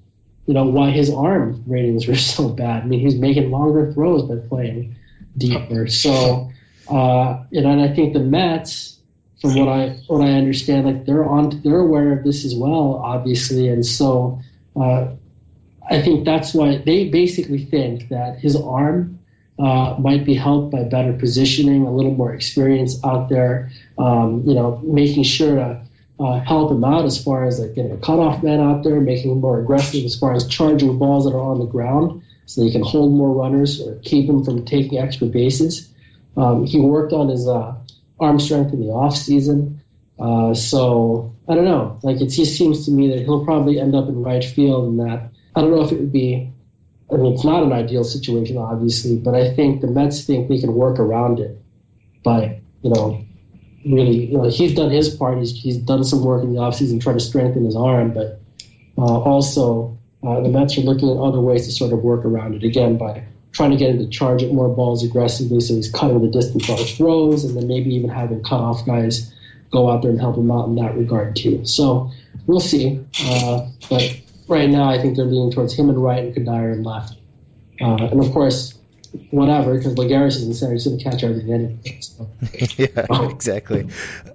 [0.48, 2.84] you know, why his arm ratings were so bad.
[2.84, 4.96] I mean, he's making longer throws by playing
[5.38, 5.88] deeper.
[5.88, 6.52] So,
[6.90, 8.95] uh, you know, and I think the Mets,
[9.46, 13.02] from what I what I understand, like they're on, they're aware of this as well,
[13.04, 14.42] obviously, and so
[14.76, 15.10] uh,
[15.88, 19.20] I think that's why they basically think that his arm
[19.60, 23.72] uh, might be helped by better positioning, a little more experience out there.
[23.98, 25.82] Um, you know, making sure to
[26.20, 29.32] uh, help him out as far as like getting a cutoff man out there, making
[29.32, 32.72] him more aggressive as far as charging balls that are on the ground, so he
[32.72, 35.90] can hold more runners or keep him from taking extra bases.
[36.36, 37.76] Um, he worked on his uh,
[38.20, 39.82] arm strength in the off season.
[40.20, 42.00] Uh, so I don't know.
[42.04, 45.00] Like it just seems to me that he'll probably end up in right field, and
[45.00, 46.54] that I don't know if it would be
[47.12, 50.60] I mean, it's not an ideal situation, obviously, but I think the Mets think they
[50.60, 51.62] can work around it
[52.24, 53.24] by, you know,
[53.86, 55.38] really, you know, he's done his part.
[55.38, 58.42] He's, he's done some work in the offseason trying to strengthen his arm, but
[58.98, 62.56] uh, also uh, the Mets are looking at other ways to sort of work around
[62.56, 65.90] it again by trying to get him to charge at more balls aggressively so he's
[65.90, 69.32] cutting the distance on his throws and then maybe even having cut off guys
[69.72, 71.66] go out there and help him out in that regard too.
[71.66, 72.12] So
[72.48, 73.06] we'll see.
[73.22, 76.86] Uh, but right now, I think they're leaning towards him and right and Cuddyer and
[76.86, 77.18] left.
[77.80, 78.75] Uh, and of course,
[79.32, 80.74] whatever because Lagares is in center.
[80.74, 82.00] He's going to catch everything anyway.
[82.02, 82.30] So.
[82.78, 83.88] yeah, exactly.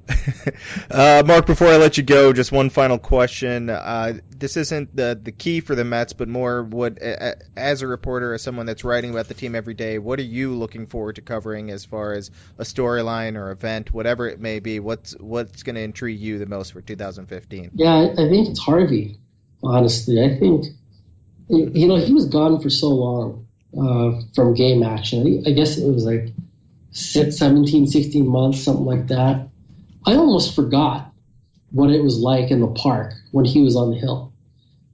[0.91, 3.71] uh, Mark, before I let you go, just one final question.
[3.71, 8.35] Uh, this isn't the the key for the Mets, but more what, as a reporter,
[8.35, 11.23] as someone that's writing about the team every day, what are you looking forward to
[11.23, 14.81] covering as far as a storyline or event, whatever it may be?
[14.81, 17.71] What's what's going to intrigue you the most for 2015?
[17.75, 19.19] Yeah, I think it's Harvey.
[19.63, 20.67] Honestly, I think
[21.49, 23.47] you know he was gone for so long
[23.79, 25.45] uh, from game action.
[25.47, 26.33] I guess it was like
[26.93, 29.49] 17, 16 months, something like that.
[30.05, 31.13] I almost forgot
[31.71, 34.33] what it was like in the park when he was on the hill.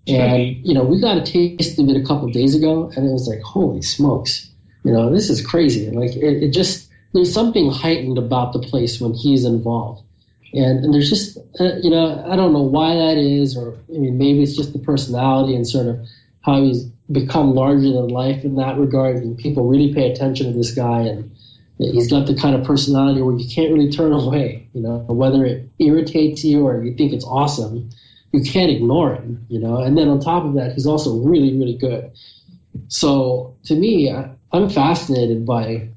[0.08, 3.12] And, you know, we got a taste of it a couple days ago, and it
[3.12, 4.48] was like, holy smokes,
[4.84, 5.90] you know, this is crazy.
[5.90, 10.04] Like, it, it just, there's something heightened about the place when he's involved.
[10.52, 13.98] And, and there's just, uh, you know, I don't know why that is, or I
[13.98, 16.06] mean, maybe it's just the personality and sort of
[16.40, 19.16] how he's become larger than life in that regard.
[19.16, 21.00] And people really pay attention to this guy.
[21.02, 21.32] And,
[21.78, 24.68] he's got the kind of personality where you can't really turn away.
[24.72, 27.90] You know, whether it irritates you or you think it's awesome,
[28.32, 29.46] you can't ignore him.
[29.48, 32.12] You know, and then on top of that, he's also really, really good.
[32.88, 35.90] So to me, I, I'm fascinated by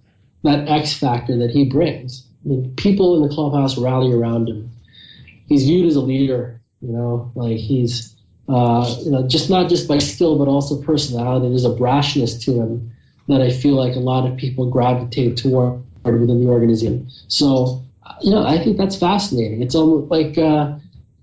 [0.44, 2.26] that X factor that he brings.
[2.46, 4.72] I mean, people in the clubhouse rally around him.
[5.48, 6.62] He's viewed as a leader.
[6.82, 8.16] You know, like he's.
[8.50, 11.50] Uh, you know, just not just by skill, but also personality.
[11.50, 12.92] There's a brashness to him
[13.28, 17.12] that I feel like a lot of people gravitate toward within the organization.
[17.28, 17.84] So,
[18.24, 19.62] you know, I think that's fascinating.
[19.62, 20.80] It's almost like, uh,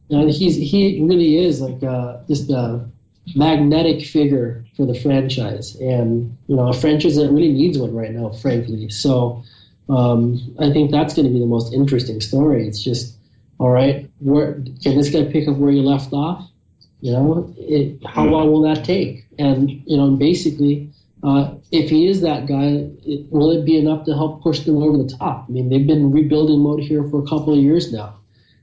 [0.09, 2.87] you know, he's he really is like uh, just a
[3.35, 8.13] magnetic figure for the franchise, and you know, a franchise that really needs one right
[8.13, 8.89] now, frankly.
[8.91, 9.43] So,
[9.89, 12.69] um, I think that's going to be the most interesting story.
[12.69, 13.17] It's just,
[13.59, 16.49] all right, where can this guy pick up where you left off?
[17.01, 19.27] You know, it, how long will that take?
[19.39, 20.91] And you know, basically
[21.23, 24.83] uh, if he is that guy, it, will it be enough to help push them
[24.83, 25.47] over the top?
[25.49, 28.19] I mean, they've been rebuilding mode here for a couple of years now,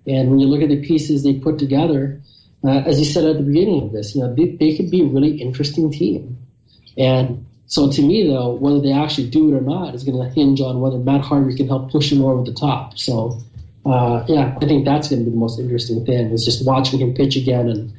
[0.08, 2.22] and when you look at the pieces they put together,
[2.64, 5.02] uh, as you said at the beginning of this, you know, they, they could be
[5.02, 6.38] a really interesting team.
[6.98, 10.34] And so to me, though, whether they actually do it or not is going to
[10.34, 12.98] hinge on whether Matt Harvey can help push them over the top.
[12.98, 13.42] So,
[13.86, 17.00] uh, yeah, I think that's going to be the most interesting thing is just watching
[17.00, 17.94] him pitch again and,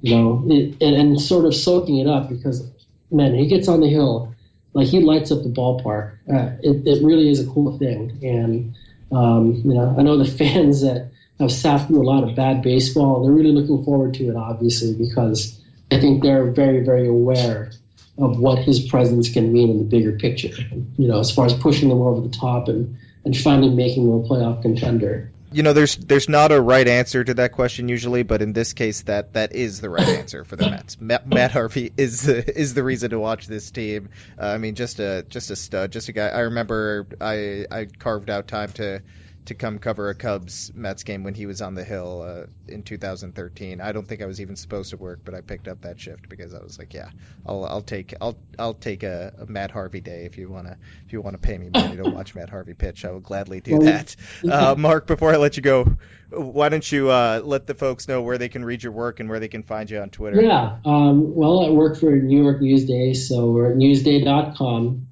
[0.00, 2.68] you know, and, and sort of soaking it up because
[3.10, 4.34] man, he gets on the hill,
[4.72, 6.12] like he lights up the ballpark.
[6.28, 8.74] Uh, it, it really is a cool thing, and
[9.12, 12.62] um, you know, I know the fans that have sat through a lot of bad
[12.62, 13.22] baseball.
[13.22, 17.70] They're really looking forward to it, obviously, because I think they're very, very aware
[18.18, 20.54] of what his presence can mean in the bigger picture.
[20.96, 24.24] You know, as far as pushing them over the top and and finally making them
[24.24, 28.22] a playoff contender you know, there's there's not a right answer to that question usually,
[28.22, 30.96] but in this case, that that is the right answer for the Mets.
[31.00, 34.08] Matt, Matt Harvey is the, is the reason to watch this team.
[34.40, 36.28] Uh, I mean, just a just a stud, just a guy.
[36.28, 39.02] I remember I I carved out time to
[39.46, 42.82] to come cover a Cubs Mets game when he was on the hill uh, in
[42.82, 43.80] 2013.
[43.80, 46.28] I don't think I was even supposed to work, but I picked up that shift
[46.28, 47.10] because I was like, yeah,
[47.46, 50.76] I'll I'll take I'll I'll take a, a Matt Harvey day if you wanna
[51.06, 53.04] if you wanna pay me money to watch Matt Harvey pitch.
[53.04, 54.16] I will gladly do that.
[54.48, 55.96] Uh, Mark, before I let you go,
[56.30, 59.28] why don't you uh, let the folks know where they can read your work and
[59.28, 60.42] where they can find you on Twitter?
[60.42, 65.06] Yeah, um, well, I work for New York Newsday, so we're at newsday.com.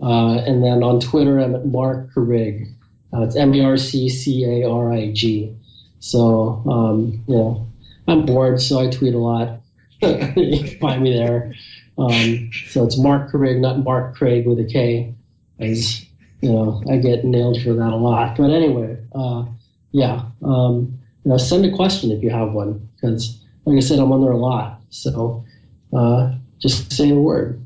[0.00, 2.74] Uh, and then on Twitter, I'm at Marc Carig.
[3.14, 5.56] Uh, it's M A R C C A R I G.
[6.00, 7.68] So, um, know,
[8.06, 9.60] I'm bored, so I tweet a lot.
[10.02, 11.54] you can find me there.
[11.96, 15.14] Um, so it's Marc Carig, not Mark Craig with a K,
[15.58, 16.04] as
[16.40, 18.36] you know, I get nailed for that a lot.
[18.36, 19.46] But anyway, uh,
[19.92, 23.98] yeah, um, you know, send a question if you have one, because like I said,
[23.98, 24.80] I'm on there a lot.
[24.90, 25.46] So
[25.92, 27.63] uh, just say a word.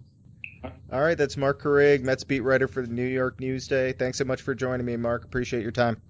[0.90, 3.98] All right, that's Marc Carig, Mets beat writer for the New York Newsday.
[3.98, 5.24] Thanks so much for joining me, Mark.
[5.24, 6.00] Appreciate your time.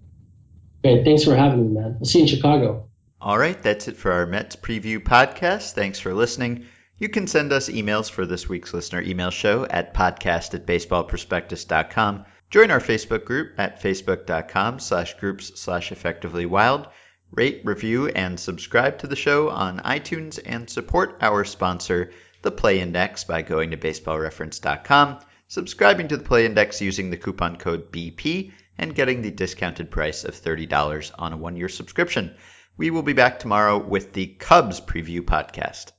[0.84, 1.96] Okay, thanks for having me, man.
[1.98, 2.88] I'll see you in Chicago.
[3.20, 5.72] All right, that's it for our Mets preview podcast.
[5.72, 6.66] Thanks for listening.
[6.98, 12.24] You can send us emails for this week's listener email show at podcast at baseballprospectus.com.
[12.50, 16.88] Join our Facebook group at facebook.com slash groups slash effectively wild.
[17.30, 22.10] Rate, review, and subscribe to the show on iTunes and support our sponsor,
[22.42, 27.56] the Play Index by going to baseballreference.com, subscribing to the Play Index using the coupon
[27.56, 32.34] code BP, and getting the discounted price of $30 on a one year subscription.
[32.76, 35.92] We will be back tomorrow with the Cubs preview podcast.